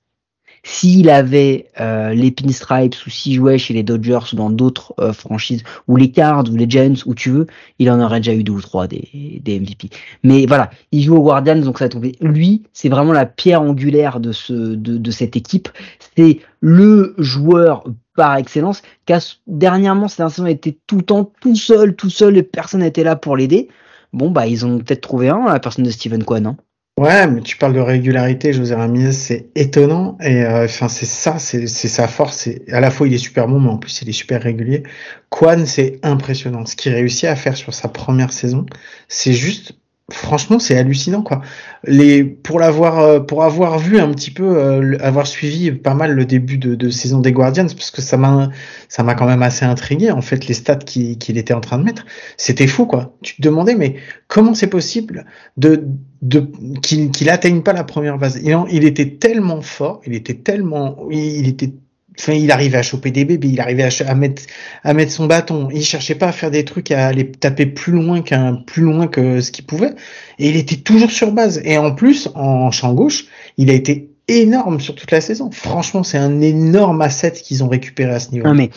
S'il 0.69 1.11
avait 1.11 1.69
euh, 1.81 2.13
les 2.13 2.33
Pinstripes 2.33 2.97
ou 3.07 3.11
s'il 3.11 3.35
jouait 3.35 3.57
chez 3.57 3.73
les 3.73 3.85
Dodgers 3.85 4.33
ou 4.33 4.37
dans 4.37 4.51
d'autres 4.51 4.95
euh, 4.99 5.13
franchises, 5.13 5.63
ou 5.87 5.95
les 5.95 6.11
Cards 6.11 6.51
ou 6.51 6.57
les 6.57 6.69
Giants, 6.69 6.95
où 7.07 7.15
tu 7.15 7.31
veux, 7.31 7.47
il 7.79 7.89
en 7.89 8.01
aurait 8.01 8.19
déjà 8.19 8.35
eu 8.35 8.43
deux 8.43 8.55
ou 8.55 8.61
trois 8.61 8.89
des, 8.89 9.41
des 9.45 9.61
MVP. 9.61 9.91
Mais 10.25 10.45
voilà, 10.45 10.71
il 10.91 11.05
joue 11.05 11.15
aux 11.15 11.23
Guardians, 11.23 11.61
donc 11.61 11.79
ça 11.79 11.85
va 11.85 11.91
tomber. 11.91 12.17
Lui, 12.21 12.65
c'est 12.73 12.89
vraiment 12.89 13.13
la 13.13 13.27
pierre 13.27 13.63
angulaire 13.63 14.19
de, 14.19 14.33
ce, 14.33 14.53
de, 14.53 14.99
de 14.99 15.11
cette 15.13 15.37
équipe. 15.37 15.69
C'est 16.17 16.41
le 16.59 17.15
joueur 17.17 17.85
par 18.17 18.35
excellence, 18.35 18.83
car 19.05 19.21
dernièrement, 19.47 20.09
cette 20.09 20.29
saison 20.31 20.47
était 20.47 20.77
tout 20.89 20.97
le 20.97 21.03
temps 21.03 21.31
tout 21.41 21.55
seul, 21.55 21.95
tout 21.95 22.11
seul, 22.11 22.37
et 22.37 22.43
personne 22.43 22.81
n'était 22.81 23.05
là 23.05 23.15
pour 23.15 23.37
l'aider. 23.37 23.69
Bon, 24.17 24.31
bah, 24.31 24.47
ils 24.47 24.65
ont 24.65 24.79
peut-être 24.79 25.03
trouvé 25.03 25.29
un, 25.29 25.45
la 25.45 25.61
personne 25.61 25.85
de 25.85 25.91
Steven 25.91 26.25
Kwan. 26.25 26.47
Hein. 26.47 26.57
Ouais, 26.99 27.27
mais 27.27 27.43
tu 27.43 27.59
parles 27.59 27.75
de 27.75 27.81
régularité, 27.81 28.55
José 28.55 28.75
Ramirez, 28.75 29.13
c'est 29.13 29.51
étonnant. 29.55 30.17
Et 30.23 30.43
euh, 30.43 30.65
enfin, 30.65 30.89
c'est 30.89 31.05
ça, 31.05 31.39
c'est 31.39 31.67
sa 31.67 32.09
force. 32.09 32.49
À 32.73 32.81
la 32.81 32.91
fois 32.91 33.07
il 33.07 33.13
est 33.13 33.19
super 33.19 33.47
bon, 33.47 33.61
mais 33.61 33.69
en 33.69 33.77
plus 33.77 34.01
il 34.01 34.09
est 34.09 34.13
super 34.13 34.43
régulier. 34.43 34.85
Kwan, 35.29 35.67
c'est 35.67 35.99
impressionnant. 36.03 36.65
Ce 36.65 36.75
qu'il 36.75 36.95
réussit 36.95 37.27
à 37.27 37.37
faire 37.37 37.59
sur 37.59 37.75
sa 37.75 37.89
première 37.89 38.33
saison, 38.33 38.65
c'est 39.09 39.35
juste 39.35 39.75
franchement 40.13 40.61
c'est 40.61 40.77
hallucinant 40.79 41.23
quoi. 41.23 41.41
Les 41.85 42.23
pour 42.23 42.61
l'avoir 42.61 43.01
euh, 43.01 43.21
pour 43.21 43.43
avoir 43.43 43.79
vu 43.81 43.99
un 43.99 44.13
petit 44.13 44.31
peu 44.31 44.57
euh, 44.57 44.97
avoir 45.01 45.27
suivi 45.27 45.73
pas 45.73 45.95
mal 45.95 46.13
le 46.13 46.25
début 46.25 46.59
de, 46.59 46.77
de 46.77 46.91
saison 46.91 47.19
des 47.21 47.33
Guardians 47.33 47.67
parce 47.67 47.91
que 47.91 48.01
ça 48.01 48.17
m'a 48.17 48.51
ça 48.89 49.03
m'a 49.03 49.15
quand 49.17 49.27
même 49.27 49.43
assez 49.43 49.65
intrigué 49.65 50.13
en 50.13 50.23
fait 50.23 50.47
les 50.47 50.55
stats 50.55 50.77
qu'il 50.77 51.39
était 51.39 51.55
en 51.55 51.61
train 51.61 51.79
de 51.79 51.83
mettre 51.83 52.07
c'était 52.37 52.69
fou 52.69 52.87
quoi. 52.87 53.17
Tu 53.23 53.37
te 53.37 53.43
demandais 53.43 53.75
mais 53.75 53.97
comment 54.29 54.55
c'est 54.55 54.69
possible 54.69 55.27
de 55.57 55.89
de 56.23 56.51
qu'il 56.83 57.11
qu'il 57.11 57.29
atteigne 57.29 57.63
pas 57.63 57.73
la 57.73 57.83
première 57.85 58.19
base? 58.19 58.41
Il, 58.43 58.57
il 58.71 58.85
était 58.85 59.17
tellement 59.17 59.61
fort 59.61 60.03
il 60.07 60.15
était 60.15 60.35
tellement 60.35 61.09
il 61.11 61.49
était 61.49 61.73
Enfin, 62.19 62.33
il 62.33 62.51
arrivait 62.51 62.79
à 62.79 62.83
choper 62.83 63.11
des 63.11 63.25
bébés, 63.25 63.49
il 63.49 63.61
arrivait 63.61 63.89
à, 64.07 64.15
mettre 64.15 65.13
son 65.13 65.27
bâton. 65.27 65.69
Il 65.73 65.85
cherchait 65.85 66.15
pas 66.15 66.29
à 66.29 66.33
faire 66.33 66.51
des 66.51 66.65
trucs 66.65 66.91
à 66.91 67.07
aller 67.07 67.31
taper 67.31 67.67
plus 67.67 67.93
loin 67.93 68.23
qu'un 68.23 68.55
plus 68.55 68.83
loin 68.83 69.07
que 69.07 69.41
ce 69.41 69.51
qu'il 69.51 69.67
pouvait. 69.67 69.95
Et 70.39 70.49
il 70.49 70.57
était 70.57 70.77
toujours 70.77 71.11
sur 71.11 71.33
base. 71.33 71.61
Et 71.65 71.79
en 71.79 71.95
plus, 71.95 72.29
en 72.35 72.71
champ 72.71 72.95
gauche, 72.95 73.27
il 73.59 73.71
a 73.71 73.75
été 73.75 74.11
énorme 74.29 74.81
sur 74.81 74.95
toute 74.95 75.11
la 75.11 75.21
saison. 75.21 75.51
Franchement, 75.51 76.03
c'est 76.03 76.19
un 76.19 76.41
énorme 76.41 77.03
asset 77.03 77.33
qu'ils 77.33 77.63
ont 77.63 77.69
récupéré 77.69 78.13
à 78.13 78.21
ce 78.21 78.31
niveau. 78.33 78.47
Non 78.47 78.55
mais 78.55 78.71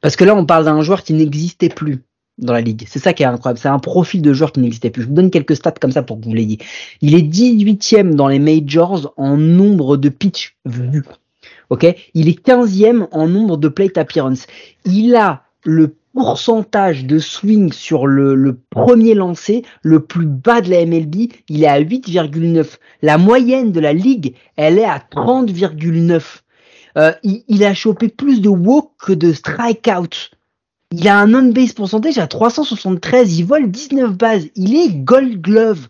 parce 0.00 0.16
que 0.16 0.24
là, 0.24 0.34
on 0.36 0.46
parle 0.46 0.64
d'un 0.64 0.82
joueur 0.82 1.02
qui 1.02 1.14
n'existait 1.14 1.68
plus 1.68 2.04
dans 2.38 2.52
la 2.52 2.60
ligue. 2.60 2.84
C'est 2.88 2.98
ça 2.98 3.12
qui 3.12 3.22
est 3.22 3.26
incroyable. 3.26 3.58
C'est 3.58 3.68
un 3.68 3.78
profil 3.78 4.22
de 4.22 4.32
joueur 4.32 4.52
qui 4.52 4.60
n'existait 4.60 4.90
plus. 4.90 5.02
Je 5.02 5.08
vous 5.08 5.14
donne 5.14 5.30
quelques 5.30 5.56
stats 5.56 5.72
comme 5.72 5.92
ça 5.92 6.02
pour 6.02 6.20
que 6.20 6.24
vous 6.24 6.34
l'ayez. 6.34 6.58
Il 7.00 7.14
est 7.14 7.22
18e 7.22 8.14
dans 8.14 8.28
les 8.28 8.38
majors 8.38 9.14
en 9.16 9.36
nombre 9.36 9.96
de 9.96 10.08
pitch 10.08 10.56
vus 10.64 11.02
ok? 11.70 11.94
Il 12.14 12.28
est 12.28 12.46
15e 12.46 13.08
en 13.12 13.28
nombre 13.28 13.56
de 13.56 13.68
plate 13.68 13.98
appearance. 13.98 14.46
Il 14.84 15.16
a 15.16 15.42
le 15.64 15.96
pourcentage 16.16 17.04
de 17.04 17.18
swing 17.18 17.72
sur 17.72 18.06
le, 18.06 18.58
premier 18.70 19.12
lancé 19.12 19.64
le 19.82 20.00
plus 20.00 20.24
bas 20.24 20.62
de 20.62 20.70
la 20.70 20.86
MLB, 20.86 21.30
il 21.50 21.62
est 21.62 21.66
à 21.66 21.78
8,9. 21.78 22.78
La 23.02 23.18
moyenne 23.18 23.70
de 23.70 23.80
la 23.80 23.92
ligue, 23.92 24.34
elle 24.56 24.78
est 24.78 24.86
à 24.86 24.98
30,9. 24.98 26.22
Euh, 26.96 27.12
il, 27.22 27.64
a 27.64 27.74
chopé 27.74 28.08
plus 28.08 28.40
de 28.40 28.48
walk 28.48 28.92
que 28.98 29.12
de 29.12 29.34
strikeout. 29.34 30.30
Il 30.90 31.06
a 31.06 31.18
un 31.18 31.34
on-base 31.34 31.74
percentage 31.74 32.16
à 32.16 32.26
373, 32.26 33.38
il 33.38 33.44
vole 33.44 33.70
19 33.70 34.12
bases, 34.12 34.46
il 34.54 34.74
est 34.74 34.94
gold 34.94 35.42
glove. 35.42 35.88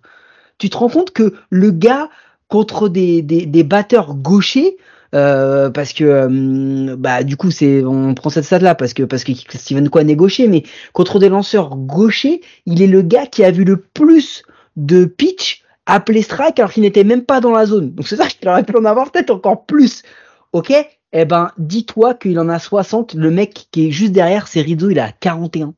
Tu 0.59 0.71
te 0.71 0.77
rends 0.77 0.89
compte 0.89 1.13
que 1.13 1.35
le 1.51 1.71
gars, 1.71 2.09
contre 2.49 2.89
des, 2.89 3.23
des 3.23 3.65
batteurs 3.65 4.15
gauchers, 4.15 4.77
euh, 5.15 5.71
parce 5.71 5.93
que 5.93 6.05
euh, 6.05 6.97
bah 6.97 7.23
du 7.23 7.37
coup 7.37 7.51
c'est 7.51 7.85
on 7.85 8.15
prend 8.15 8.31
cette 8.31 8.45
stade 8.45 8.63
là 8.63 8.75
parce 8.75 8.93
que 8.93 9.03
parce 9.05 9.25
que 9.25 9.33
Steven 9.33 9.89
Kwan 9.89 10.09
est 10.11 10.17
gaucher 10.17 10.49
mais 10.49 10.65
contre 10.93 11.19
des 11.19 11.29
lanceurs 11.29 11.77
gauchers 11.77 12.41
il 12.67 12.83
est 12.83 12.87
le 12.87 13.03
gars 13.03 13.27
qui 13.27 13.45
a 13.45 13.51
vu 13.51 13.65
le 13.65 13.77
plus 13.77 14.43
de 14.77 15.05
pitch 15.05 15.63
appelé 15.87 16.23
strike 16.23 16.59
alors 16.59 16.73
qu'il 16.73 16.83
n'était 16.83 17.05
même 17.05 17.23
pas 17.23 17.41
dans 17.41 17.53
la 17.53 17.65
zone. 17.67 17.95
Donc 17.95 18.09
c'est 18.09 18.17
ça 18.17 18.27
qu'il 18.27 18.49
aurait 18.49 18.65
pu 18.65 18.77
en 18.77 18.85
avoir 18.85 19.11
peut-être 19.11 19.31
encore 19.31 19.65
plus. 19.65 20.03
Ok? 20.53 20.73
Eh 21.13 21.25
ben 21.25 21.53
dis-toi 21.57 22.15
qu'il 22.15 22.39
en 22.41 22.49
a 22.49 22.59
60 22.59 23.15
le 23.15 23.31
mec 23.31 23.69
qui 23.71 23.87
est 23.87 23.91
juste 23.91 24.13
derrière 24.13 24.49
c'est 24.49 24.61
Rizzo 24.61 24.91
il 24.91 24.99
a 24.99 25.13
41 25.13 25.75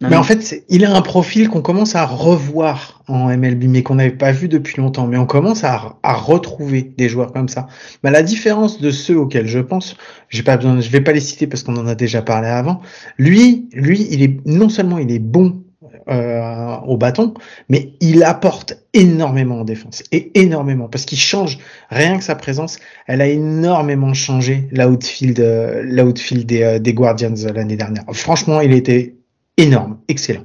mais 0.00 0.16
en 0.16 0.22
fait, 0.22 0.64
il 0.68 0.84
a 0.84 0.94
un 0.94 1.02
profil 1.02 1.48
qu'on 1.48 1.60
commence 1.60 1.96
à 1.96 2.06
revoir 2.06 3.02
en 3.08 3.36
MLB, 3.36 3.64
mais 3.64 3.82
qu'on 3.82 3.96
n'avait 3.96 4.10
pas 4.10 4.30
vu 4.30 4.48
depuis 4.48 4.76
longtemps. 4.76 5.06
Mais 5.06 5.16
on 5.16 5.26
commence 5.26 5.64
à, 5.64 5.96
à 6.02 6.14
retrouver 6.14 6.92
des 6.96 7.08
joueurs 7.08 7.32
comme 7.32 7.48
ça. 7.48 7.66
Mais 8.04 8.10
la 8.10 8.22
différence 8.22 8.80
de 8.80 8.90
ceux 8.90 9.18
auxquels 9.18 9.48
je 9.48 9.58
pense, 9.58 9.96
j'ai 10.28 10.42
pas 10.44 10.56
besoin, 10.56 10.80
je 10.80 10.88
vais 10.90 11.00
pas 11.00 11.12
les 11.12 11.20
citer 11.20 11.46
parce 11.46 11.64
qu'on 11.64 11.76
en 11.76 11.86
a 11.86 11.96
déjà 11.96 12.22
parlé 12.22 12.48
avant. 12.48 12.80
Lui, 13.18 13.68
lui, 13.72 14.06
il 14.10 14.22
est 14.22 14.40
non 14.46 14.68
seulement 14.68 14.98
il 14.98 15.10
est 15.10 15.18
bon 15.18 15.62
euh, 16.08 16.76
au 16.86 16.96
bâton, 16.96 17.34
mais 17.68 17.92
il 18.00 18.24
apporte 18.24 18.78
énormément 18.94 19.60
en 19.60 19.64
défense 19.64 20.02
et 20.10 20.30
énormément 20.40 20.88
parce 20.88 21.04
qu'il 21.04 21.18
change 21.18 21.58
rien 21.90 22.16
que 22.16 22.24
sa 22.24 22.34
présence. 22.34 22.78
Elle 23.06 23.20
a 23.20 23.26
énormément 23.26 24.14
changé 24.14 24.68
l'outfield, 24.72 25.38
euh, 25.40 25.82
l'outfield 25.84 26.46
des, 26.46 26.62
euh, 26.62 26.78
des 26.78 26.94
Guardians 26.94 27.34
l'année 27.54 27.76
dernière. 27.76 28.04
Franchement, 28.12 28.60
il 28.60 28.72
était 28.72 29.17
énorme, 29.58 29.98
excellent. 30.08 30.44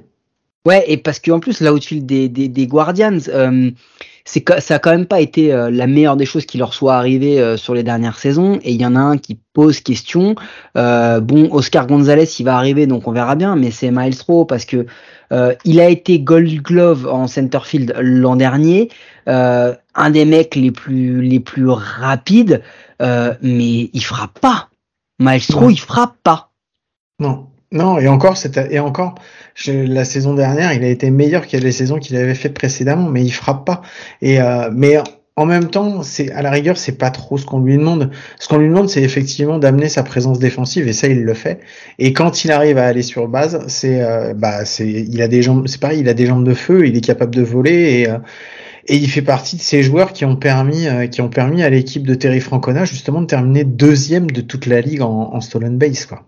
Ouais, 0.65 0.83
et 0.87 0.97
parce 0.97 1.19
qu'en 1.19 1.39
plus, 1.39 1.59
l'outfield 1.59 2.05
des, 2.05 2.29
des, 2.29 2.47
des 2.47 2.67
Guardians, 2.67 3.19
euh, 3.27 3.69
c'est 4.23 4.45
ça 4.61 4.75
a 4.75 4.79
quand 4.79 4.91
même 4.91 5.05
pas 5.05 5.19
été 5.19 5.51
euh, 5.51 5.69
la 5.69 5.87
meilleure 5.87 6.15
des 6.15 6.25
choses 6.25 6.45
qui 6.45 6.57
leur 6.57 6.73
soit 6.73 6.95
arrivée 6.95 7.41
euh, 7.41 7.57
sur 7.57 7.73
les 7.73 7.83
dernières 7.83 8.17
saisons. 8.17 8.59
Et 8.63 8.71
il 8.71 8.81
y 8.81 8.85
en 8.85 8.95
a 8.95 8.99
un 8.99 9.17
qui 9.17 9.37
pose 9.51 9.81
question. 9.81 10.35
bon, 10.75 11.49
Oscar 11.51 11.87
Gonzalez, 11.87 12.29
il 12.39 12.45
va 12.45 12.55
arriver, 12.55 12.87
donc 12.87 13.07
on 13.07 13.11
verra 13.11 13.35
bien, 13.35 13.57
mais 13.57 13.71
c'est 13.71 13.91
Miles 13.91 14.15
Rowe 14.25 14.45
parce 14.45 14.65
que 14.65 14.85
il 15.65 15.81
a 15.81 15.89
été 15.89 16.19
Gold 16.19 16.61
Glove 16.61 17.07
en 17.07 17.25
centerfield 17.25 17.95
l'an 17.99 18.35
dernier, 18.35 18.89
un 19.25 20.09
des 20.11 20.25
mecs 20.25 20.55
les 20.55 20.71
plus 20.71 21.21
les 21.21 21.39
plus 21.39 21.67
rapides, 21.67 22.61
mais 22.99 23.89
il 23.93 24.03
frappe 24.03 24.39
pas. 24.39 24.69
Miles 25.19 25.41
Rowe, 25.51 25.71
il 25.71 25.79
frappe 25.79 26.15
pas. 26.23 26.51
Non. 27.19 27.47
Non, 27.73 27.97
et 27.97 28.07
encore, 28.07 28.35
et 28.69 28.79
encore, 28.79 29.15
la 29.67 30.05
saison 30.05 30.35
dernière, 30.35 30.73
il 30.73 30.83
a 30.83 30.89
été 30.89 31.09
meilleur 31.09 31.47
que 31.47 31.57
les 31.57 31.71
saisons 31.71 31.97
qu'il 31.97 32.15
avait 32.15 32.35
fait 32.35 32.49
précédemment, 32.49 33.09
mais 33.09 33.23
il 33.23 33.31
frappe 33.31 33.65
pas. 33.65 33.81
Et 34.21 34.39
euh, 34.39 34.69
mais 34.71 34.97
en 35.35 35.47
même 35.47 35.71
temps, 35.71 36.03
c'est 36.03 36.31
à 36.33 36.43
la 36.43 36.51
rigueur, 36.51 36.77
c'est 36.77 36.99
pas 36.99 37.09
trop 37.09 37.39
ce 37.39 37.47
qu'on 37.47 37.59
lui 37.61 37.75
demande. 37.77 38.11
Ce 38.39 38.47
qu'on 38.47 38.57
lui 38.57 38.67
demande, 38.69 38.89
c'est 38.89 39.01
effectivement 39.01 39.57
d'amener 39.57 39.89
sa 39.89 40.03
présence 40.03 40.37
défensive, 40.37 40.87
et 40.87 40.93
ça, 40.93 41.07
il 41.07 41.23
le 41.23 41.33
fait. 41.33 41.61
Et 41.97 42.13
quand 42.13 42.45
il 42.45 42.51
arrive 42.51 42.77
à 42.77 42.85
aller 42.85 43.01
sur 43.01 43.27
base, 43.27 43.65
c'est, 43.67 44.03
euh, 44.03 44.35
bah, 44.35 44.65
c'est, 44.65 44.87
il 44.87 45.19
a 45.23 45.27
des 45.27 45.41
jambes, 45.41 45.65
c'est 45.67 45.79
pareil, 45.79 46.01
il 46.01 46.09
a 46.09 46.13
des 46.13 46.27
jambes 46.27 46.45
de 46.45 46.53
feu, 46.53 46.87
il 46.87 46.95
est 46.95 47.01
capable 47.01 47.33
de 47.33 47.41
voler 47.41 48.01
et 48.01 48.09
euh, 48.09 48.19
et 48.87 48.97
il 48.97 49.09
fait 49.09 49.21
partie 49.21 49.55
de 49.55 49.61
ces 49.61 49.81
joueurs 49.81 50.11
qui 50.13 50.25
ont 50.25 50.35
permis, 50.35 50.87
qui 51.09 51.21
ont 51.21 51.29
permis 51.29 51.63
à 51.63 51.69
l'équipe 51.69 52.05
de 52.05 52.15
Terry 52.15 52.41
Francona 52.41 52.83
justement 52.83 53.21
de 53.21 53.27
terminer 53.27 53.63
deuxième 53.63 54.29
de 54.29 54.41
toute 54.41 54.65
la 54.65 54.81
ligue 54.81 55.01
en, 55.01 55.33
en 55.33 55.39
stolen 55.39 55.77
base, 55.77 56.05
quoi. 56.05 56.25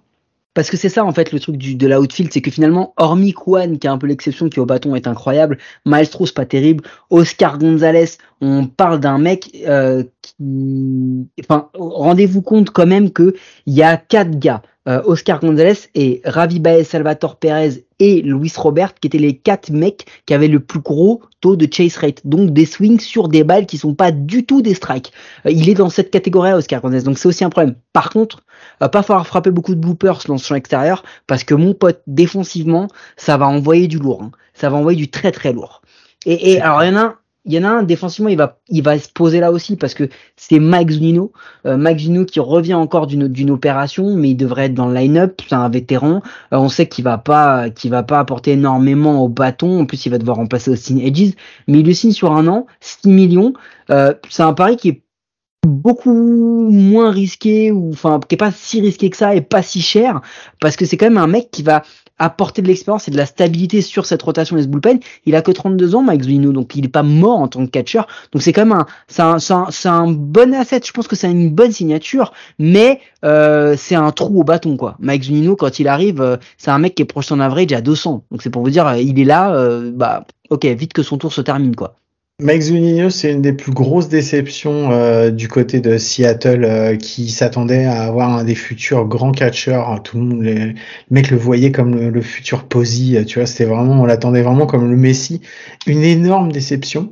Parce 0.55 0.71
que 0.71 0.77
c'est 0.77 0.89
ça 0.89 1.05
en 1.05 1.11
fait 1.11 1.31
le 1.31 1.39
truc 1.39 1.57
du, 1.57 1.75
de 1.75 1.87
l'outfield, 1.87 2.33
c'est 2.33 2.41
que 2.41 2.49
finalement, 2.49 2.93
hormis 2.97 3.33
Kwan, 3.33 3.77
qui 3.77 3.85
est 3.85 3.89
un 3.89 3.99
peu 3.99 4.07
l'exception, 4.07 4.49
qui 4.49 4.59
au 4.59 4.65
bâton 4.65 4.95
est 4.95 5.05
incroyable, 5.05 5.59
Maestro 5.85 6.25
c'est 6.25 6.33
pas 6.33 6.45
terrible, 6.45 6.83
Oscar 7.11 7.59
Gonzalez, 7.59 8.17
on 8.41 8.65
parle 8.65 8.99
d'un 8.99 9.17
mec 9.17 9.51
euh, 9.67 10.03
qui, 10.21 11.27
enfin, 11.41 11.69
rendez-vous 11.73 12.41
compte 12.41 12.71
quand 12.71 12.87
même 12.87 13.11
que 13.11 13.35
il 13.65 13.73
y 13.73 13.83
a 13.83 13.97
quatre 13.97 14.39
gars, 14.39 14.61
euh, 14.87 15.01
Oscar 15.05 15.39
Gonzalez 15.39 15.89
et 15.93 16.21
Ravi 16.23 16.59
Baez, 16.59 16.83
Salvatore 16.83 17.37
Perez 17.37 17.85
et 17.99 18.21
Luis 18.21 18.53
Robert, 18.55 18.93
qui 18.93 19.07
étaient 19.07 19.17
les 19.17 19.35
quatre 19.35 19.71
mecs 19.71 20.05
qui 20.25 20.33
avaient 20.33 20.47
le 20.47 20.59
plus 20.59 20.79
gros 20.79 21.21
taux 21.41 21.55
de 21.55 21.67
chase 21.71 21.97
rate, 21.97 22.21
donc 22.23 22.51
des 22.51 22.65
swings 22.65 22.99
sur 22.99 23.27
des 23.27 23.43
balles 23.43 23.65
qui 23.65 23.77
sont 23.77 23.93
pas 23.93 24.11
du 24.11 24.45
tout 24.45 24.61
des 24.61 24.73
strikes. 24.73 25.11
Euh, 25.45 25.51
il 25.51 25.69
est 25.69 25.73
dans 25.73 25.89
cette 25.89 26.11
catégorie 26.11 26.53
Oscar 26.53 26.81
Gonzalez, 26.81 27.03
donc 27.03 27.17
c'est 27.17 27.27
aussi 27.27 27.43
un 27.43 27.49
problème. 27.49 27.75
Par 27.93 28.09
contre, 28.09 28.41
va 28.79 28.89
pas 28.89 29.03
falloir 29.03 29.25
frapper 29.25 29.51
beaucoup 29.51 29.75
de 29.75 29.79
bloopers 29.79 30.19
dans 30.27 30.38
ce 30.38 30.47
champ 30.47 30.55
extérieur, 30.55 31.03
parce 31.27 31.43
que 31.43 31.55
mon 31.55 31.73
pote, 31.73 32.01
défensivement, 32.07 32.88
ça 33.17 33.38
va 33.38 33.47
envoyer 33.47 33.88
du 33.88 33.99
lourd, 33.99 34.23
hein. 34.23 34.31
ça 34.53 34.69
va 34.69 34.77
envoyer 34.77 34.97
du 34.97 35.09
très 35.09 35.31
très 35.31 35.53
lourd. 35.53 35.81
Et, 36.25 36.53
et 36.53 36.61
alors 36.61 36.83
il 36.83 36.88
y 36.88 36.97
en 36.97 36.97
a 36.97 37.15
il 37.45 37.53
y 37.53 37.59
en 37.59 37.63
a 37.63 37.69
un 37.69 37.83
défensivement, 37.83 38.29
il 38.29 38.38
va, 38.38 38.57
il 38.69 38.83
va 38.83 38.97
se 38.97 39.07
poser 39.09 39.39
là 39.39 39.51
aussi 39.51 39.75
parce 39.75 39.93
que 39.93 40.09
c'est 40.35 40.59
Mike 40.59 40.89
Zunino, 40.89 41.31
euh, 41.67 41.77
Mike 41.77 41.99
Zunino 41.99 42.25
qui 42.25 42.39
revient 42.39 42.73
encore 42.73 43.05
d'une 43.05 43.27
d'une 43.27 43.51
opération, 43.51 44.15
mais 44.15 44.31
il 44.31 44.35
devrait 44.35 44.65
être 44.65 44.73
dans 44.73 44.88
le 44.88 44.95
line-up. 44.95 45.41
C'est 45.47 45.55
un 45.55 45.69
vétéran. 45.69 46.23
Euh, 46.53 46.57
on 46.57 46.69
sait 46.69 46.88
qu'il 46.88 47.03
va 47.03 47.19
pas, 47.19 47.69
qu'il 47.69 47.91
va 47.91 48.01
pas 48.01 48.19
apporter 48.19 48.53
énormément 48.53 49.23
au 49.23 49.29
bâton. 49.29 49.79
En 49.79 49.85
plus, 49.85 50.05
il 50.07 50.09
va 50.09 50.17
devoir 50.17 50.38
remplacer 50.38 50.71
Austin 50.71 50.97
Edges, 50.97 51.33
mais 51.67 51.79
il 51.79 51.85
le 51.85 51.93
signe 51.93 52.11
sur 52.11 52.31
un 52.31 52.47
an, 52.47 52.65
6 52.79 53.09
millions. 53.09 53.53
Euh, 53.91 54.13
c'est 54.29 54.43
un 54.43 54.53
pari 54.53 54.75
qui 54.75 54.89
est 54.89 55.01
beaucoup 55.65 56.12
moins 56.13 57.12
risqué 57.12 57.71
ou 57.71 57.89
enfin 57.91 58.19
qui 58.28 58.36
est 58.36 58.38
pas 58.38 58.51
si 58.51 58.82
risqué 58.82 59.10
que 59.10 59.17
ça 59.17 59.36
et 59.36 59.41
pas 59.41 59.62
si 59.62 59.82
cher 59.82 60.21
parce 60.60 60.75
que 60.75 60.86
c'est 60.86 60.97
quand 60.97 61.08
même 61.08 61.17
un 61.17 61.28
mec 61.28 61.49
qui 61.51 61.63
va 61.63 61.84
apporter 62.17 62.62
de 62.62 62.67
l'expérience 62.67 63.08
et 63.08 63.12
de 63.12 63.17
la 63.17 63.25
stabilité 63.25 63.82
sur 63.82 64.06
cette 64.06 64.21
rotation 64.21 64.56
des 64.56 64.67
bullpen. 64.67 64.99
Il 65.25 65.36
a 65.36 65.41
que 65.41 65.51
32 65.51 65.95
ans, 65.95 66.01
Mike 66.01 66.23
Zunino, 66.23 66.51
donc 66.51 66.75
il 66.75 66.86
est 66.86 66.89
pas 66.89 67.04
mort 67.04 67.39
en 67.39 67.47
tant 67.47 67.65
que 67.65 67.71
catcher. 67.71 68.01
Donc 68.32 68.41
c'est 68.41 68.54
quand 68.54 68.65
même 68.65 68.78
un, 68.80 68.86
c'est 69.08 69.21
un, 69.21 69.39
c'est 69.71 69.89
un, 69.89 70.08
bon 70.12 70.54
asset. 70.54 70.82
Je 70.86 70.91
pense 70.91 71.08
que 71.08 71.15
c'est 71.15 71.30
une 71.30 71.49
bonne 71.49 71.71
signature, 71.71 72.34
mais 72.58 73.01
euh, 73.23 73.75
c'est 73.78 73.95
un 73.95 74.12
trou 74.12 74.39
au 74.39 74.43
bâton 74.43 74.78
quoi. 74.78 74.95
Mike 74.99 75.23
Zunino 75.23 75.56
quand 75.56 75.80
il 75.80 75.88
arrive, 75.88 76.21
euh, 76.21 76.38
c'est 76.58 76.71
un 76.71 76.80
mec 76.80 76.95
qui 76.95 77.01
est 77.01 77.06
proche 77.06 77.32
en 77.32 77.39
average 77.39 77.73
à 77.73 77.82
200. 77.82 78.23
Donc 78.32 78.41
c'est 78.41 78.49
pour 78.49 78.63
vous 78.63 78.69
dire, 78.69 78.95
il 78.95 79.19
est 79.19 79.25
là, 79.25 79.54
euh, 79.54 79.91
bah 79.93 80.25
ok, 80.49 80.65
vite 80.65 80.93
que 80.93 81.04
son 81.04 81.17
tour 81.17 81.34
se 81.34 81.41
termine 81.41 81.75
quoi. 81.75 81.95
Mike 82.41 82.63
Zunino, 82.63 83.09
c'est 83.09 83.31
une 83.31 83.41
des 83.41 83.53
plus 83.53 83.71
grosses 83.71 84.09
déceptions 84.09 84.91
euh, 84.91 85.31
du 85.31 85.47
côté 85.47 85.79
de 85.79 85.97
Seattle, 85.97 86.65
euh, 86.65 86.97
qui 86.97 87.29
s'attendait 87.29 87.85
à 87.85 88.01
avoir 88.01 88.37
un 88.37 88.43
des 88.43 88.55
futurs 88.55 89.05
grands 89.05 89.31
catcheurs. 89.31 90.03
Tout 90.03 90.17
le 90.17 90.23
monde, 90.25 90.41
le 90.41 90.73
mec 91.11 91.31
le 91.31 91.37
voyait 91.37 91.71
comme 91.71 91.95
le, 91.95 92.21
futur 92.21 92.65
Posey. 92.65 93.23
Tu 93.23 93.39
vois, 93.39 93.45
c'était 93.45 93.63
vraiment, 93.63 94.01
on 94.01 94.05
l'attendait 94.05 94.41
vraiment 94.41 94.65
comme 94.65 94.91
le 94.91 94.97
Messi. 94.97 95.39
Une 95.87 96.03
énorme 96.03 96.51
déception. 96.51 97.09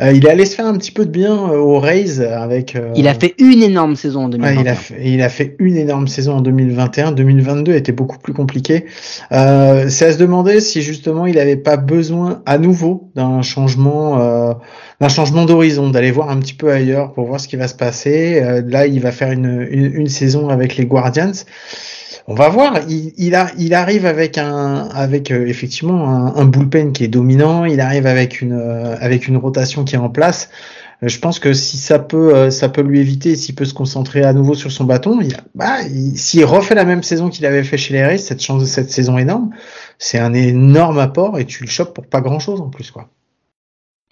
Euh, 0.00 0.12
il 0.12 0.24
est 0.24 0.30
allé 0.30 0.46
se 0.46 0.54
faire 0.54 0.64
un 0.64 0.78
petit 0.78 0.90
peu 0.90 1.04
de 1.04 1.10
bien 1.10 1.36
aux 1.36 1.78
Rays 1.78 2.20
avec. 2.20 2.74
il 2.96 3.08
a 3.08 3.12
fait 3.12 3.34
une 3.38 3.62
énorme 3.62 3.94
saison 3.94 4.24
en 4.24 4.28
2021. 4.30 4.62
il, 4.62 4.68
a 4.68 4.74
fait, 4.74 4.94
il 5.04 5.20
a 5.20 5.28
fait 5.28 5.54
une 5.58 5.76
énorme 5.76 6.08
saison 6.08 6.36
en 6.36 6.40
2021. 6.40 7.12
2022 7.12 7.74
était 7.74 7.92
beaucoup 7.92 8.16
plus 8.16 8.32
compliqué. 8.32 8.86
c'est 9.28 9.36
à 9.36 10.12
se 10.12 10.16
demander 10.16 10.62
si 10.62 10.80
justement 10.80 11.26
il 11.26 11.34
n'avait 11.34 11.56
pas 11.56 11.76
besoin 11.76 12.40
à 12.46 12.56
nouveau 12.56 13.10
d'un 13.14 13.42
changement 13.42 14.61
d'un 15.00 15.08
changement 15.08 15.44
d'horizon, 15.44 15.90
d'aller 15.90 16.10
voir 16.10 16.30
un 16.30 16.38
petit 16.38 16.54
peu 16.54 16.70
ailleurs 16.70 17.12
pour 17.12 17.26
voir 17.26 17.40
ce 17.40 17.48
qui 17.48 17.56
va 17.56 17.68
se 17.68 17.74
passer. 17.74 18.40
Euh, 18.42 18.62
là, 18.64 18.86
il 18.86 19.00
va 19.00 19.12
faire 19.12 19.32
une, 19.32 19.66
une, 19.70 20.08
saison 20.08 20.48
avec 20.48 20.76
les 20.76 20.86
Guardians. 20.86 21.32
On 22.28 22.34
va 22.34 22.48
voir. 22.48 22.78
Il, 22.88 23.12
il, 23.16 23.34
a, 23.34 23.50
il 23.58 23.74
arrive 23.74 24.06
avec 24.06 24.38
un, 24.38 24.88
avec 24.94 25.30
euh, 25.30 25.46
effectivement 25.46 26.08
un, 26.08 26.36
un, 26.36 26.44
bullpen 26.44 26.92
qui 26.92 27.04
est 27.04 27.08
dominant. 27.08 27.64
Il 27.64 27.80
arrive 27.80 28.06
avec 28.06 28.40
une, 28.40 28.52
euh, 28.52 28.96
avec 29.00 29.26
une 29.26 29.36
rotation 29.36 29.84
qui 29.84 29.96
est 29.96 29.98
en 29.98 30.10
place. 30.10 30.50
Je 31.02 31.18
pense 31.18 31.40
que 31.40 31.52
si 31.52 31.78
ça 31.78 31.98
peut, 31.98 32.48
ça 32.50 32.68
peut 32.68 32.80
lui 32.80 33.00
éviter, 33.00 33.34
s'il 33.34 33.56
peut 33.56 33.64
se 33.64 33.74
concentrer 33.74 34.22
à 34.22 34.32
nouveau 34.32 34.54
sur 34.54 34.70
son 34.70 34.84
bâton, 34.84 35.20
il, 35.20 35.36
bah, 35.56 35.78
s'il 36.14 36.44
refait 36.44 36.76
la 36.76 36.84
même 36.84 37.02
saison 37.02 37.28
qu'il 37.28 37.44
avait 37.44 37.64
fait 37.64 37.76
chez 37.76 37.92
les 37.92 38.04
Rays, 38.04 38.18
cette 38.18 38.40
chance 38.40 38.60
de 38.60 38.66
cette 38.66 38.88
saison 38.92 39.18
énorme, 39.18 39.50
c'est 39.98 40.20
un 40.20 40.32
énorme 40.32 41.00
apport 41.00 41.40
et 41.40 41.44
tu 41.44 41.64
le 41.64 41.68
chopes 41.68 41.92
pour 41.92 42.06
pas 42.06 42.20
grand 42.20 42.38
chose 42.38 42.60
en 42.60 42.68
plus, 42.68 42.92
quoi. 42.92 43.08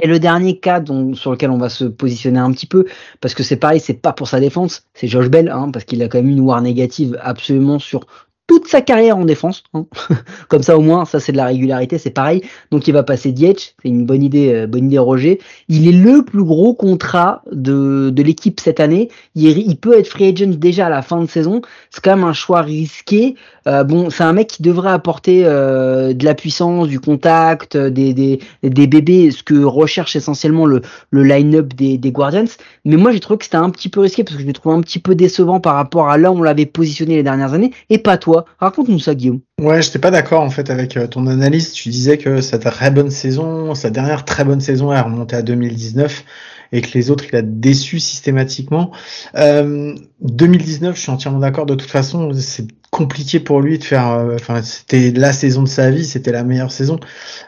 Et 0.01 0.07
le 0.07 0.19
dernier 0.19 0.59
cas 0.59 0.83
sur 1.15 1.31
lequel 1.33 1.51
on 1.51 1.59
va 1.59 1.69
se 1.69 1.85
positionner 1.85 2.39
un 2.39 2.53
petit 2.53 2.67
peu, 2.67 2.87
parce 3.21 3.35
que 3.35 3.43
c'est 3.43 3.57
pareil, 3.57 3.81
c'est 3.81 3.95
pas 3.95 4.13
pour 4.13 4.29
sa 4.29 4.41
défense, 4.41 4.83
c'est 4.95 5.09
Josh 5.09 5.29
Bell, 5.29 5.49
hein, 5.49 5.71
parce 5.73 5.85
qu'il 5.85 6.03
a 6.03 6.09
quand 6.09 6.19
même 6.19 6.31
une 6.31 6.41
war 6.41 6.61
négative 6.63 7.19
absolument 7.23 7.79
sur 7.79 8.07
toute 8.51 8.67
sa 8.67 8.81
carrière 8.81 9.17
en 9.17 9.25
défense. 9.25 9.63
Hein. 9.75 9.87
Comme 10.49 10.65
ça 10.65 10.77
au 10.77 10.81
moins, 10.81 11.05
ça 11.05 11.21
c'est 11.21 11.31
de 11.31 11.37
la 11.37 11.45
régularité, 11.45 11.99
c'est 11.99 12.11
pareil. 12.11 12.43
Donc 12.73 12.89
il 12.89 12.93
va 12.93 13.05
passer 13.05 13.31
Dietch, 13.31 13.75
c'est 13.81 13.89
une 13.89 14.05
bonne 14.05 14.25
idée, 14.25 14.53
euh, 14.53 14.67
bonne 14.67 14.87
idée 14.87 14.99
Roger. 14.99 15.39
Il 15.69 15.87
est 15.87 15.93
le 15.93 16.25
plus 16.25 16.43
gros 16.43 16.75
contrat 16.75 17.45
de, 17.53 18.11
de 18.11 18.23
l'équipe 18.25 18.59
cette 18.59 18.81
année. 18.81 19.09
Il, 19.37 19.57
il, 19.57 19.77
peut 19.77 19.97
être 19.97 20.09
free 20.09 20.31
agent 20.31 20.59
déjà 20.59 20.87
à 20.87 20.91
la 20.91 21.01
fin 21.01 21.21
de 21.21 21.31
saison. 21.31 21.63
C'est 21.91 22.03
quand 22.03 22.17
même 22.17 22.25
un 22.25 22.33
choix 22.33 22.63
risqué. 22.63 23.37
Euh, 23.69 23.85
bon, 23.85 24.11
c'est 24.11 24.25
un 24.25 24.33
mec 24.33 24.49
qui 24.49 24.65
devrait 24.65 24.91
apporter 24.91 25.43
euh, 25.45 26.13
de 26.13 26.25
la 26.25 26.35
puissance, 26.35 26.89
du 26.89 26.99
contact, 26.99 27.77
des, 27.77 28.13
des, 28.15 28.41
des 28.65 28.87
bébés, 28.89 29.31
ce 29.31 29.45
que 29.45 29.63
recherche 29.63 30.17
essentiellement 30.17 30.67
le, 30.67 30.83
le 31.11 31.23
line-up 31.23 31.73
des, 31.75 31.99
des 31.99 32.11
Guardians. 32.11 32.47
Mais 32.85 32.97
moi 32.97 33.13
j'ai 33.13 33.21
trouvé 33.21 33.39
que 33.39 33.45
c'était 33.45 33.59
un 33.59 33.71
petit 33.71 33.91
peu 33.91 34.01
risqué 34.01 34.25
parce 34.25 34.35
que 34.35 34.43
je 34.43 34.47
l'ai 34.49 34.53
trouvé 34.53 34.75
un 34.75 34.81
petit 34.81 34.99
peu 34.99 35.15
décevant 35.15 35.61
par 35.61 35.77
rapport 35.77 36.11
à 36.11 36.19
là 36.19 36.33
où 36.33 36.39
on 36.39 36.43
l'avait 36.43 36.67
positionné 36.67 37.15
les 37.15 37.23
dernières 37.23 37.53
années. 37.53 37.71
Et 37.91 37.99
pas 37.99 38.19
toi. 38.19 38.40
Raconte-nous 38.59 38.99
ça, 38.99 39.15
Guillaume. 39.15 39.41
Ouais, 39.61 39.83
j'étais 39.83 39.99
pas 39.99 40.11
d'accord 40.11 40.43
en 40.43 40.51
fait 40.51 40.71
avec 40.71 40.97
euh, 40.97 41.07
ton 41.07 41.27
analyse. 41.27 41.73
Tu 41.73 41.89
disais 41.89 42.19
que 42.19 42.41
sa 42.41 42.59
très 42.59 42.91
bonne 42.91 43.11
saison, 43.11 43.75
sa 43.75 43.91
dernière 43.91 44.25
très 44.25 44.45
bonne 44.45 44.61
saison, 44.61 44.93
elle 44.93 45.03
remontait 45.03 45.37
à 45.37 45.43
2019 45.43 46.25
et 46.73 46.81
que 46.83 46.91
les 46.95 47.11
autres, 47.11 47.25
il 47.31 47.37
a 47.37 47.43
déçu 47.43 47.99
systématiquement. 47.99 48.93
Euh, 49.37 49.95
2019, 50.21 50.97
je 50.97 51.01
suis 51.01 51.11
entièrement 51.11 51.41
d'accord. 51.41 51.67
De 51.67 51.75
toute 51.75 51.91
façon, 51.91 52.33
c'est 52.35 52.67
compliqué 52.91 53.41
pour 53.41 53.61
lui 53.61 53.79
de 53.79 53.85
faire. 53.85 54.09
Euh, 54.09 54.35
enfin, 54.35 54.63
c'était 54.63 55.11
la 55.11 55.33
saison 55.33 55.63
de 55.63 55.69
sa 55.69 55.91
vie, 55.91 56.05
c'était 56.05 56.33
la 56.33 56.45
meilleure 56.45 56.71
saison. 56.71 57.01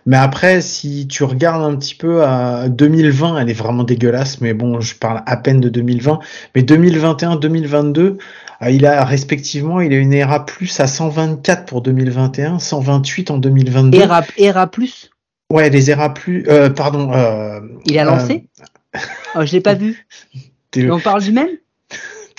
Mais 0.06 0.16
après, 0.16 0.60
si 0.60 1.06
tu 1.06 1.24
regardes 1.24 1.62
un 1.62 1.76
petit 1.76 1.94
peu 1.94 2.24
à 2.24 2.68
2020, 2.68 3.38
elle 3.38 3.50
est 3.50 3.54
vraiment 3.54 3.84
dégueulasse. 3.84 4.40
Mais 4.40 4.54
bon, 4.54 4.80
je 4.80 4.94
parle 4.96 5.22
à 5.26 5.36
peine 5.36 5.60
de 5.60 5.68
2020. 5.68 6.18
Mais 6.54 6.62
2021, 6.62 7.36
2022. 7.36 8.18
Ah, 8.64 8.70
il 8.70 8.86
a 8.86 9.04
respectivement, 9.04 9.80
il 9.80 9.92
a 9.92 9.96
une 9.96 10.12
ERA 10.12 10.46
plus 10.46 10.78
à 10.78 10.86
124 10.86 11.64
pour 11.64 11.82
2021, 11.82 12.60
128 12.60 13.32
en 13.32 13.38
2022. 13.38 13.98
ERA, 13.98 14.22
ERA 14.36 14.68
plus? 14.68 15.10
Ouais, 15.52 15.68
les 15.68 15.90
ERA 15.90 16.14
plus. 16.14 16.44
Euh, 16.46 16.70
pardon. 16.70 17.12
Euh, 17.12 17.58
il 17.86 17.98
a 17.98 18.04
lancé? 18.04 18.46
Euh, 18.94 18.98
oh, 19.34 19.44
Je 19.44 19.50
l'ai 19.50 19.60
pas 19.60 19.74
vu. 19.74 20.06
On 20.76 21.00
parle 21.04 21.22
du 21.22 21.32
même? 21.32 21.48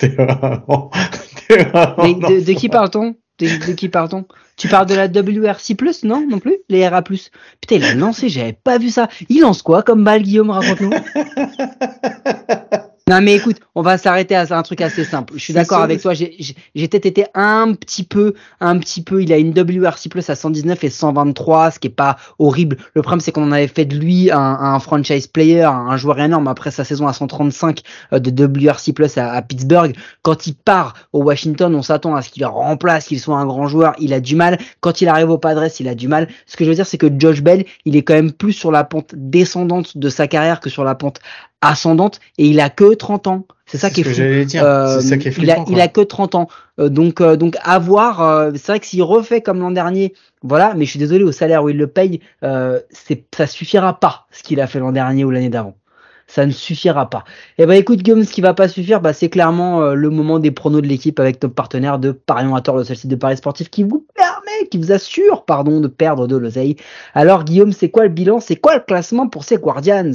De, 1.50 2.42
de, 2.42 2.52
qui 2.54 2.70
parle-t-on 2.70 3.14
de, 3.38 3.72
qui 3.74 3.90
parle-t-on 3.90 4.24
Tu 4.56 4.66
parles 4.68 4.86
de 4.86 4.94
la 4.94 5.08
WRC 5.08 5.74
plus, 5.76 6.04
non 6.04 6.26
Non 6.26 6.38
plus? 6.38 6.56
Les 6.70 6.88
RA 6.88 7.02
plus. 7.02 7.30
Putain, 7.60 7.76
il 7.76 7.84
a 7.84 7.94
lancé, 7.94 8.30
j'avais 8.30 8.54
pas 8.54 8.78
vu 8.78 8.88
ça. 8.88 9.08
Il 9.28 9.42
lance 9.42 9.60
quoi 9.60 9.82
comme 9.82 10.02
balle, 10.02 10.22
Guillaume? 10.22 10.48
Raconte-nous. 10.48 10.90
Non 13.06 13.20
mais 13.20 13.34
écoute, 13.34 13.58
on 13.74 13.82
va 13.82 13.98
s'arrêter 13.98 14.34
à 14.34 14.46
un 14.48 14.62
truc 14.62 14.80
assez 14.80 15.04
simple. 15.04 15.34
Je 15.36 15.40
suis 15.40 15.52
d'accord 15.52 15.82
avec 15.82 16.00
toi. 16.00 16.14
J'ai 16.14 16.54
peut-être 16.74 17.04
été 17.04 17.26
un 17.34 17.74
petit 17.74 18.02
peu, 18.02 18.32
un 18.60 18.78
petit 18.78 19.02
peu. 19.02 19.22
Il 19.22 19.30
a 19.30 19.36
une 19.36 19.50
WRC 19.50 20.08
plus 20.08 20.30
à 20.30 20.34
119 20.34 20.82
et 20.84 20.88
123, 20.88 21.72
ce 21.72 21.78
qui 21.78 21.88
est 21.88 21.90
pas 21.90 22.16
horrible. 22.38 22.78
Le 22.94 23.02
problème 23.02 23.20
c'est 23.20 23.30
qu'on 23.30 23.42
en 23.42 23.52
avait 23.52 23.68
fait 23.68 23.84
de 23.84 23.94
lui 23.94 24.30
un, 24.30 24.38
un, 24.38 24.78
franchise 24.78 25.26
player, 25.26 25.64
un 25.64 25.98
joueur 25.98 26.18
énorme 26.18 26.48
après 26.48 26.70
sa 26.70 26.82
saison 26.82 27.06
à 27.06 27.12
135 27.12 27.82
euh, 28.14 28.20
de 28.20 28.46
WRC 28.46 28.94
plus 28.94 29.18
à, 29.18 29.42
Pittsburgh. 29.42 29.94
Quand 30.22 30.46
il 30.46 30.54
part 30.54 30.94
au 31.12 31.24
Washington, 31.24 31.74
on 31.74 31.82
s'attend 31.82 32.14
à 32.14 32.22
ce 32.22 32.30
qu'il 32.30 32.46
remplace, 32.46 33.08
qu'il 33.08 33.20
soit 33.20 33.36
un 33.36 33.44
grand 33.44 33.68
joueur. 33.68 33.92
Il 33.98 34.14
a 34.14 34.20
du 34.20 34.34
mal. 34.34 34.56
Quand 34.80 35.02
il 35.02 35.08
arrive 35.08 35.28
au 35.28 35.36
Padres, 35.36 35.68
il 35.78 35.88
a 35.88 35.94
du 35.94 36.08
mal. 36.08 36.28
Ce 36.46 36.56
que 36.56 36.64
je 36.64 36.70
veux 36.70 36.74
dire, 36.74 36.86
c'est 36.86 36.96
que 36.96 37.08
Josh 37.18 37.42
Bell, 37.42 37.66
il 37.84 37.96
est 37.96 38.02
quand 38.02 38.14
même 38.14 38.32
plus 38.32 38.54
sur 38.54 38.70
la 38.70 38.82
pente 38.82 39.14
descendante 39.14 39.98
de 39.98 40.08
sa 40.08 40.26
carrière 40.26 40.60
que 40.60 40.70
sur 40.70 40.84
la 40.84 40.94
pente 40.94 41.20
ascendante 41.68 42.20
et 42.38 42.46
il 42.46 42.60
a 42.60 42.70
que 42.70 42.94
30 42.94 43.26
ans. 43.26 43.46
C'est 43.66 43.78
ça, 43.78 43.90
qui 43.90 44.02
est, 44.02 44.04
fou. 44.04 44.20
Euh, 44.20 45.00
ça 45.00 45.16
qui 45.16 45.28
est 45.28 45.38
il, 45.38 45.50
a, 45.50 45.64
il 45.68 45.80
a 45.80 45.88
que 45.88 46.02
30 46.02 46.34
ans. 46.34 46.48
Euh, 46.80 46.88
donc 46.88 47.20
euh, 47.20 47.36
donc 47.36 47.56
à 47.62 47.78
voir. 47.78 48.22
Euh, 48.22 48.50
c'est 48.54 48.72
vrai 48.72 48.80
que 48.80 48.86
s'il 48.86 49.02
refait 49.02 49.40
comme 49.40 49.60
l'an 49.60 49.70
dernier, 49.70 50.14
voilà. 50.42 50.74
Mais 50.74 50.84
je 50.84 50.90
suis 50.90 50.98
désolé 50.98 51.24
au 51.24 51.32
salaire 51.32 51.64
où 51.64 51.68
il 51.68 51.76
le 51.76 51.86
paye, 51.86 52.20
c'est 52.90 53.24
ça 53.34 53.46
suffira 53.46 53.98
pas 53.98 54.26
ce 54.30 54.42
qu'il 54.42 54.60
a 54.60 54.66
fait 54.66 54.78
l'an 54.78 54.92
dernier 54.92 55.24
ou 55.24 55.30
l'année 55.30 55.48
d'avant. 55.48 55.76
Ça 56.26 56.46
ne 56.46 56.52
suffira 56.52 57.10
pas. 57.10 57.24
Et 57.58 57.64
eh 57.64 57.66
ben 57.66 57.74
écoute 57.74 58.02
Guillaume, 58.02 58.24
ce 58.24 58.32
qui 58.32 58.40
va 58.40 58.54
pas 58.54 58.66
suffire, 58.66 59.02
bah, 59.02 59.12
c'est 59.12 59.28
clairement 59.28 59.90
le 59.90 60.08
moment 60.08 60.38
des 60.38 60.50
pronos 60.50 60.80
de 60.80 60.86
l'équipe 60.86 61.20
avec 61.20 61.42
notre 61.42 61.54
partenaire 61.54 61.98
de 61.98 62.12
Parion 62.12 62.54
à 62.56 62.62
tort, 62.62 62.78
le 62.78 62.84
seul 62.84 62.96
site 62.96 63.10
de 63.10 63.16
paris 63.16 63.36
sportif 63.36 63.68
qui 63.68 63.82
vous 63.82 64.06
permet, 64.14 64.68
qui 64.70 64.78
vous 64.78 64.90
assure, 64.90 65.44
pardon, 65.44 65.80
de 65.80 65.88
perdre 65.88 66.26
de 66.26 66.36
l'oseille. 66.36 66.76
Alors 67.12 67.44
Guillaume, 67.44 67.72
c'est 67.72 67.90
quoi 67.90 68.04
le 68.04 68.08
bilan 68.08 68.40
C'est 68.40 68.56
quoi 68.56 68.74
le 68.74 68.80
classement 68.80 69.28
pour 69.28 69.44
ces 69.44 69.58
Guardians? 69.58 70.12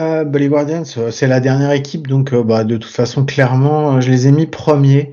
Euh, 0.00 0.24
bah, 0.24 0.38
les 0.38 0.50
euh, 0.50 1.10
c'est 1.10 1.26
la 1.26 1.40
dernière 1.40 1.72
équipe, 1.72 2.06
donc 2.06 2.32
euh, 2.32 2.42
bah, 2.42 2.64
de 2.64 2.76
toute 2.76 2.90
façon, 2.90 3.24
clairement, 3.24 4.00
je 4.00 4.10
les 4.10 4.26
ai 4.26 4.32
mis 4.32 4.46
premiers. 4.46 5.12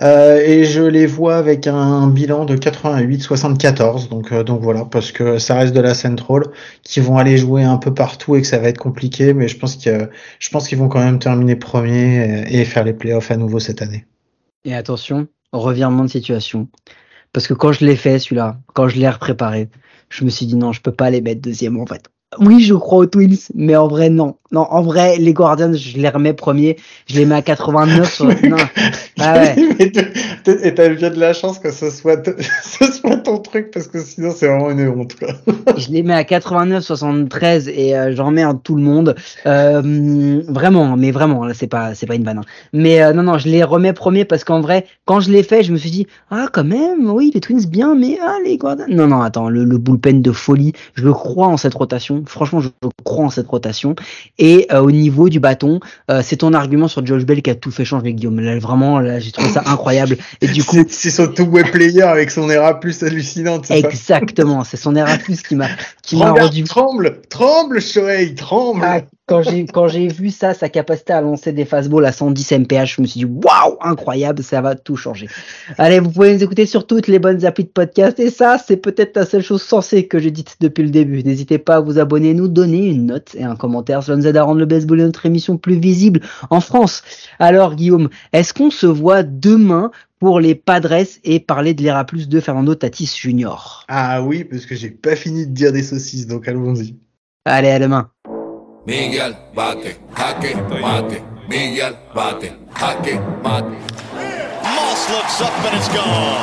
et 0.00 0.64
je 0.64 0.82
les 0.82 1.06
vois 1.06 1.36
avec 1.36 1.66
un 1.66 2.06
bilan 2.08 2.44
de 2.44 2.56
88-74. 2.56 4.08
Donc, 4.08 4.32
donc 4.32 4.60
voilà, 4.62 4.84
parce 4.84 5.12
que 5.12 5.38
ça 5.38 5.56
reste 5.56 5.74
de 5.74 5.80
la 5.80 5.94
Central, 5.94 6.44
qui 6.82 7.00
vont 7.00 7.18
aller 7.18 7.36
jouer 7.36 7.64
un 7.64 7.78
peu 7.78 7.92
partout 7.92 8.36
et 8.36 8.42
que 8.42 8.46
ça 8.46 8.58
va 8.58 8.68
être 8.68 8.78
compliqué, 8.78 9.34
mais 9.34 9.48
je 9.48 9.58
pense 9.58 9.76
que 9.76 10.08
je 10.38 10.50
pense 10.50 10.68
qu'ils 10.68 10.78
vont 10.78 10.88
quand 10.88 11.02
même 11.02 11.18
terminer 11.18 11.56
premiers 11.56 12.44
et, 12.48 12.64
faire 12.64 12.84
les 12.84 12.92
playoffs 12.92 13.30
à 13.30 13.36
nouveau 13.36 13.58
cette 13.58 13.82
année. 13.82 14.06
Et 14.64 14.74
attention, 14.74 15.26
revirement 15.52 16.04
de 16.04 16.10
situation. 16.10 16.68
Parce 17.32 17.46
que 17.46 17.54
quand 17.54 17.72
je 17.72 17.84
l'ai 17.84 17.96
fait, 17.96 18.18
celui-là, 18.18 18.58
quand 18.74 18.88
je 18.88 18.98
l'ai 18.98 19.08
repréparé, 19.08 19.68
je 20.10 20.24
me 20.24 20.30
suis 20.30 20.46
dit 20.46 20.56
non, 20.56 20.72
je 20.72 20.80
peux 20.80 20.92
pas 20.92 21.10
les 21.10 21.20
mettre 21.20 21.40
deuxième 21.40 21.78
en 21.78 21.86
fait 21.86 22.08
oui, 22.38 22.60
je 22.60 22.74
crois 22.74 22.98
aux 22.98 23.06
Twins, 23.06 23.38
mais 23.54 23.74
en 23.74 23.88
vrai, 23.88 24.10
non. 24.10 24.34
Non, 24.50 24.66
en 24.70 24.82
vrai, 24.82 25.16
les 25.18 25.34
Guardians, 25.34 25.74
je 25.74 25.98
les 25.98 26.08
remets 26.08 26.32
premiers. 26.32 26.76
Je 27.06 27.16
les 27.16 27.26
mets 27.26 27.34
à 27.34 27.42
89. 27.42 28.20
non. 28.44 28.56
Ah 29.18 29.34
ouais. 29.34 29.56
et 30.62 30.74
t'as 30.74 30.88
bien 30.90 31.10
de 31.10 31.20
la 31.20 31.32
chance 31.34 31.58
que 31.58 31.70
ce 31.70 31.90
soit, 31.90 32.26
ce 32.62 32.92
soit 32.92 33.16
ton 33.18 33.38
truc, 33.38 33.70
parce 33.70 33.88
que 33.88 34.00
sinon, 34.00 34.32
c'est 34.34 34.46
vraiment 34.46 34.70
une 34.70 34.88
honte, 34.88 35.16
quoi. 35.16 35.28
je 35.76 35.90
les 35.90 36.02
mets 36.02 36.14
à 36.14 36.24
89, 36.24 36.82
73 36.82 37.68
et 37.68 37.96
euh, 37.96 38.14
j'en 38.14 38.26
remets 38.26 38.42
à 38.42 38.54
tout 38.54 38.74
le 38.74 38.82
monde. 38.82 39.14
Euh, 39.46 40.42
vraiment, 40.48 40.96
mais 40.96 41.10
vraiment, 41.10 41.44
là, 41.44 41.54
c'est 41.54 41.66
pas, 41.66 41.94
c'est 41.94 42.06
pas 42.06 42.14
une 42.14 42.24
banane. 42.24 42.44
Hein. 42.46 42.68
Mais 42.74 43.02
euh, 43.02 43.12
non, 43.12 43.22
non, 43.22 43.38
je 43.38 43.48
les 43.48 43.64
remets 43.64 43.94
premiers 43.94 44.24
parce 44.24 44.44
qu'en 44.44 44.60
vrai, 44.60 44.86
quand 45.06 45.20
je 45.20 45.30
l'ai 45.30 45.42
fait, 45.42 45.62
je 45.62 45.72
me 45.72 45.78
suis 45.78 45.90
dit, 45.90 46.06
ah, 46.30 46.48
quand 46.52 46.64
même, 46.64 47.10
oui, 47.10 47.30
les 47.34 47.40
Twins 47.40 47.66
bien, 47.66 47.94
mais 47.94 48.18
ah, 48.22 48.36
les 48.44 48.56
Guardians. 48.56 48.86
Non, 48.88 49.08
non, 49.08 49.20
attends, 49.20 49.48
le, 49.48 49.64
le 49.64 49.78
bullpen 49.78 50.22
de 50.22 50.32
folie. 50.32 50.72
Je 50.94 51.08
crois 51.08 51.48
en 51.48 51.56
cette 51.56 51.74
rotation 51.74 52.17
Franchement, 52.26 52.60
je 52.60 52.68
crois 53.04 53.26
en 53.26 53.30
cette 53.30 53.46
rotation. 53.46 53.94
Et 54.38 54.66
euh, 54.72 54.80
au 54.80 54.90
niveau 54.90 55.28
du 55.28 55.40
bâton, 55.40 55.80
euh, 56.10 56.22
c'est 56.24 56.38
ton 56.38 56.52
argument 56.52 56.88
sur 56.88 57.04
Josh 57.04 57.24
Bell 57.24 57.42
qui 57.42 57.50
a 57.50 57.54
tout 57.54 57.70
fait 57.70 57.84
changer, 57.84 58.12
Guillaume. 58.12 58.40
Là, 58.40 58.58
vraiment, 58.58 59.00
là, 59.00 59.20
j'ai 59.20 59.32
trouvé 59.32 59.48
ça 59.48 59.62
incroyable. 59.66 60.16
Et 60.40 60.48
du 60.48 60.64
coup, 60.64 60.76
c'est 60.88 61.10
son 61.10 61.28
tout 61.28 61.44
web 61.44 61.66
player 61.70 62.02
avec 62.02 62.30
son 62.30 62.48
ERA 62.50 62.78
plus 62.78 63.02
hallucinant 63.02 63.56
hallucinante. 63.56 63.70
Exactement, 63.70 64.64
c'est 64.64 64.76
son 64.76 64.94
Erasmus 64.96 65.38
qui 65.46 65.54
m'a 65.54 65.68
qui 66.02 66.16
m'a 66.16 66.32
rendu 66.32 66.64
Tremble, 66.64 67.20
tremble, 67.28 67.80
Shohei, 67.80 68.34
tremble. 68.34 68.84
Ah, 68.84 69.00
quand 69.28 69.42
j'ai 69.42 69.66
quand 69.66 69.88
j'ai 69.88 70.08
vu 70.08 70.30
ça, 70.30 70.54
sa 70.54 70.68
capacité 70.68 71.12
à 71.12 71.20
lancer 71.20 71.52
des 71.52 71.64
fastballs 71.64 72.06
à 72.06 72.12
110 72.12 72.52
mph, 72.52 72.86
je 72.86 73.02
me 73.02 73.06
suis 73.06 73.20
dit 73.20 73.24
waouh, 73.24 73.76
incroyable, 73.82 74.42
ça 74.42 74.60
va 74.60 74.74
tout 74.74 74.96
changer. 74.96 75.28
Allez, 75.76 76.00
vous 76.00 76.10
pouvez 76.10 76.34
nous 76.34 76.42
écouter 76.42 76.66
sur 76.66 76.86
toutes 76.86 77.06
les 77.06 77.18
bonnes 77.18 77.44
applis 77.44 77.64
de 77.64 77.68
podcast 77.68 78.18
et 78.18 78.30
ça, 78.30 78.58
c'est 78.58 78.78
peut-être 78.78 79.16
la 79.16 79.26
seule 79.26 79.42
chose 79.42 79.62
sensée 79.62 80.06
que 80.06 80.18
j'ai 80.18 80.30
dite 80.30 80.56
depuis 80.60 80.82
le 80.82 80.90
début. 80.90 81.22
N'hésitez 81.22 81.58
pas 81.58 81.76
à 81.76 81.80
vous 81.80 81.98
abonner, 81.98 82.32
nous 82.32 82.48
donner 82.48 82.86
une 82.86 83.06
note 83.06 83.34
et 83.36 83.44
un 83.44 83.54
commentaire, 83.54 84.02
cela 84.02 84.16
nous 84.16 84.26
aide 84.26 84.36
à 84.36 84.42
rendre 84.42 84.60
le 84.60 84.66
baseball 84.66 85.00
et 85.00 85.04
notre 85.04 85.26
émission 85.26 85.58
plus 85.58 85.78
visible 85.78 86.20
en 86.48 86.60
France. 86.60 87.02
Alors 87.38 87.74
Guillaume, 87.76 88.08
est-ce 88.32 88.54
qu'on 88.54 88.70
se 88.70 88.86
voit 88.86 89.22
demain 89.22 89.90
pour 90.18 90.40
les 90.40 90.54
Padres 90.54 91.04
et 91.24 91.38
parler 91.38 91.74
de 91.74 91.82
l'ERA 91.82 92.04
plus 92.04 92.28
de 92.28 92.40
Fernando 92.40 92.74
Tatis 92.74 93.14
Jr. 93.20 93.84
Ah 93.86 94.22
oui, 94.22 94.42
parce 94.44 94.66
que 94.66 94.74
j'ai 94.74 94.90
pas 94.90 95.14
fini 95.14 95.46
de 95.46 95.52
dire 95.52 95.72
des 95.72 95.82
saucisses, 95.82 96.26
donc 96.26 96.48
allons-y. 96.48 96.96
Allez, 97.44 97.70
à 97.70 97.78
demain. 97.78 98.10
Miguel 98.88 99.36
bate, 99.54 99.98
jaque 100.16 100.54
mate. 100.80 101.22
Miguel 101.46 101.94
bate, 102.14 102.56
jaque 102.72 103.20
mate. 103.44 103.76
Moss 104.64 105.10
looks 105.10 105.42
up 105.42 105.52
and 105.66 105.76
it's 105.76 105.88
gone. 105.88 106.40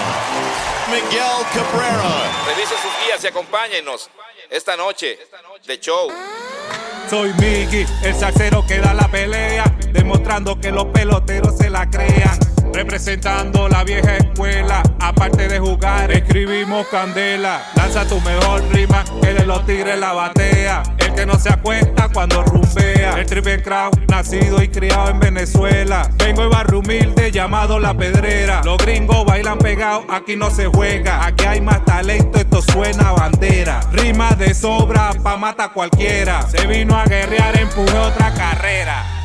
Miguel 0.92 1.44
Cabrera. 1.52 2.14
Revise 2.46 2.76
sus 2.84 2.94
guías 3.04 3.24
y 3.24 3.28
acompáñenos 3.30 4.12
esta 4.52 4.78
noche 4.78 5.18
de 5.66 5.80
show. 5.80 6.08
Soy 7.10 7.34
Miggy, 7.40 7.84
el 8.04 8.14
salsero 8.14 8.64
que 8.68 8.78
da 8.78 8.94
la 8.94 9.08
pelea, 9.08 9.64
demostrando 9.92 10.60
que 10.60 10.72
los 10.72 10.86
peloteros 10.86 11.58
se 11.58 11.72
la 11.72 11.90
crean. 11.90 12.38
Representando 12.72 13.68
la 13.68 13.84
vieja 13.84 14.18
escuela, 14.18 14.84
aparte 15.00 15.48
de 15.48 15.58
jugar, 15.58 16.12
escribimos 16.12 16.86
candela. 16.90 17.72
Lanza 17.76 18.08
tu 18.08 18.22
mejor 18.22 18.62
rima, 18.72 19.04
que 19.20 19.34
de 19.34 19.46
los 19.48 19.66
tigres 19.66 19.98
la 19.98 20.14
batea. 20.14 20.84
Que 21.16 21.26
no 21.26 21.40
se 21.40 21.50
acuesta 21.50 22.10
cuando 22.14 22.44
rumbea. 22.44 23.18
El 23.18 23.26
triple 23.26 23.64
crown, 23.64 23.92
nacido 24.10 24.62
y 24.62 24.68
criado 24.68 25.10
en 25.10 25.20
Venezuela. 25.20 26.10
Vengo 26.18 26.42
de 26.42 26.50
barrio 26.50 26.80
humilde 26.80 27.32
llamado 27.32 27.80
La 27.80 27.94
Pedrera. 27.94 28.62
Los 28.64 28.78
gringos 28.78 29.26
bailan 29.26 29.58
pegados, 29.58 30.06
aquí 30.10 30.36
no 30.36 30.52
se 30.52 30.66
juega. 30.68 31.26
Aquí 31.26 31.46
hay 31.46 31.62
más 31.62 31.86
talento, 31.86 32.38
esto 32.38 32.62
suena 32.62 33.10
a 33.10 33.14
bandera. 33.14 33.80
Rima 33.92 34.32
de 34.32 34.54
sobra, 34.54 35.12
pa' 35.24 35.38
mata 35.38 35.70
cualquiera. 35.70 36.42
Se 36.50 36.68
vino 36.68 36.96
a 36.96 37.06
guerrear, 37.06 37.58
empujé 37.58 37.98
otra 37.98 38.34
carrera. 38.34 39.25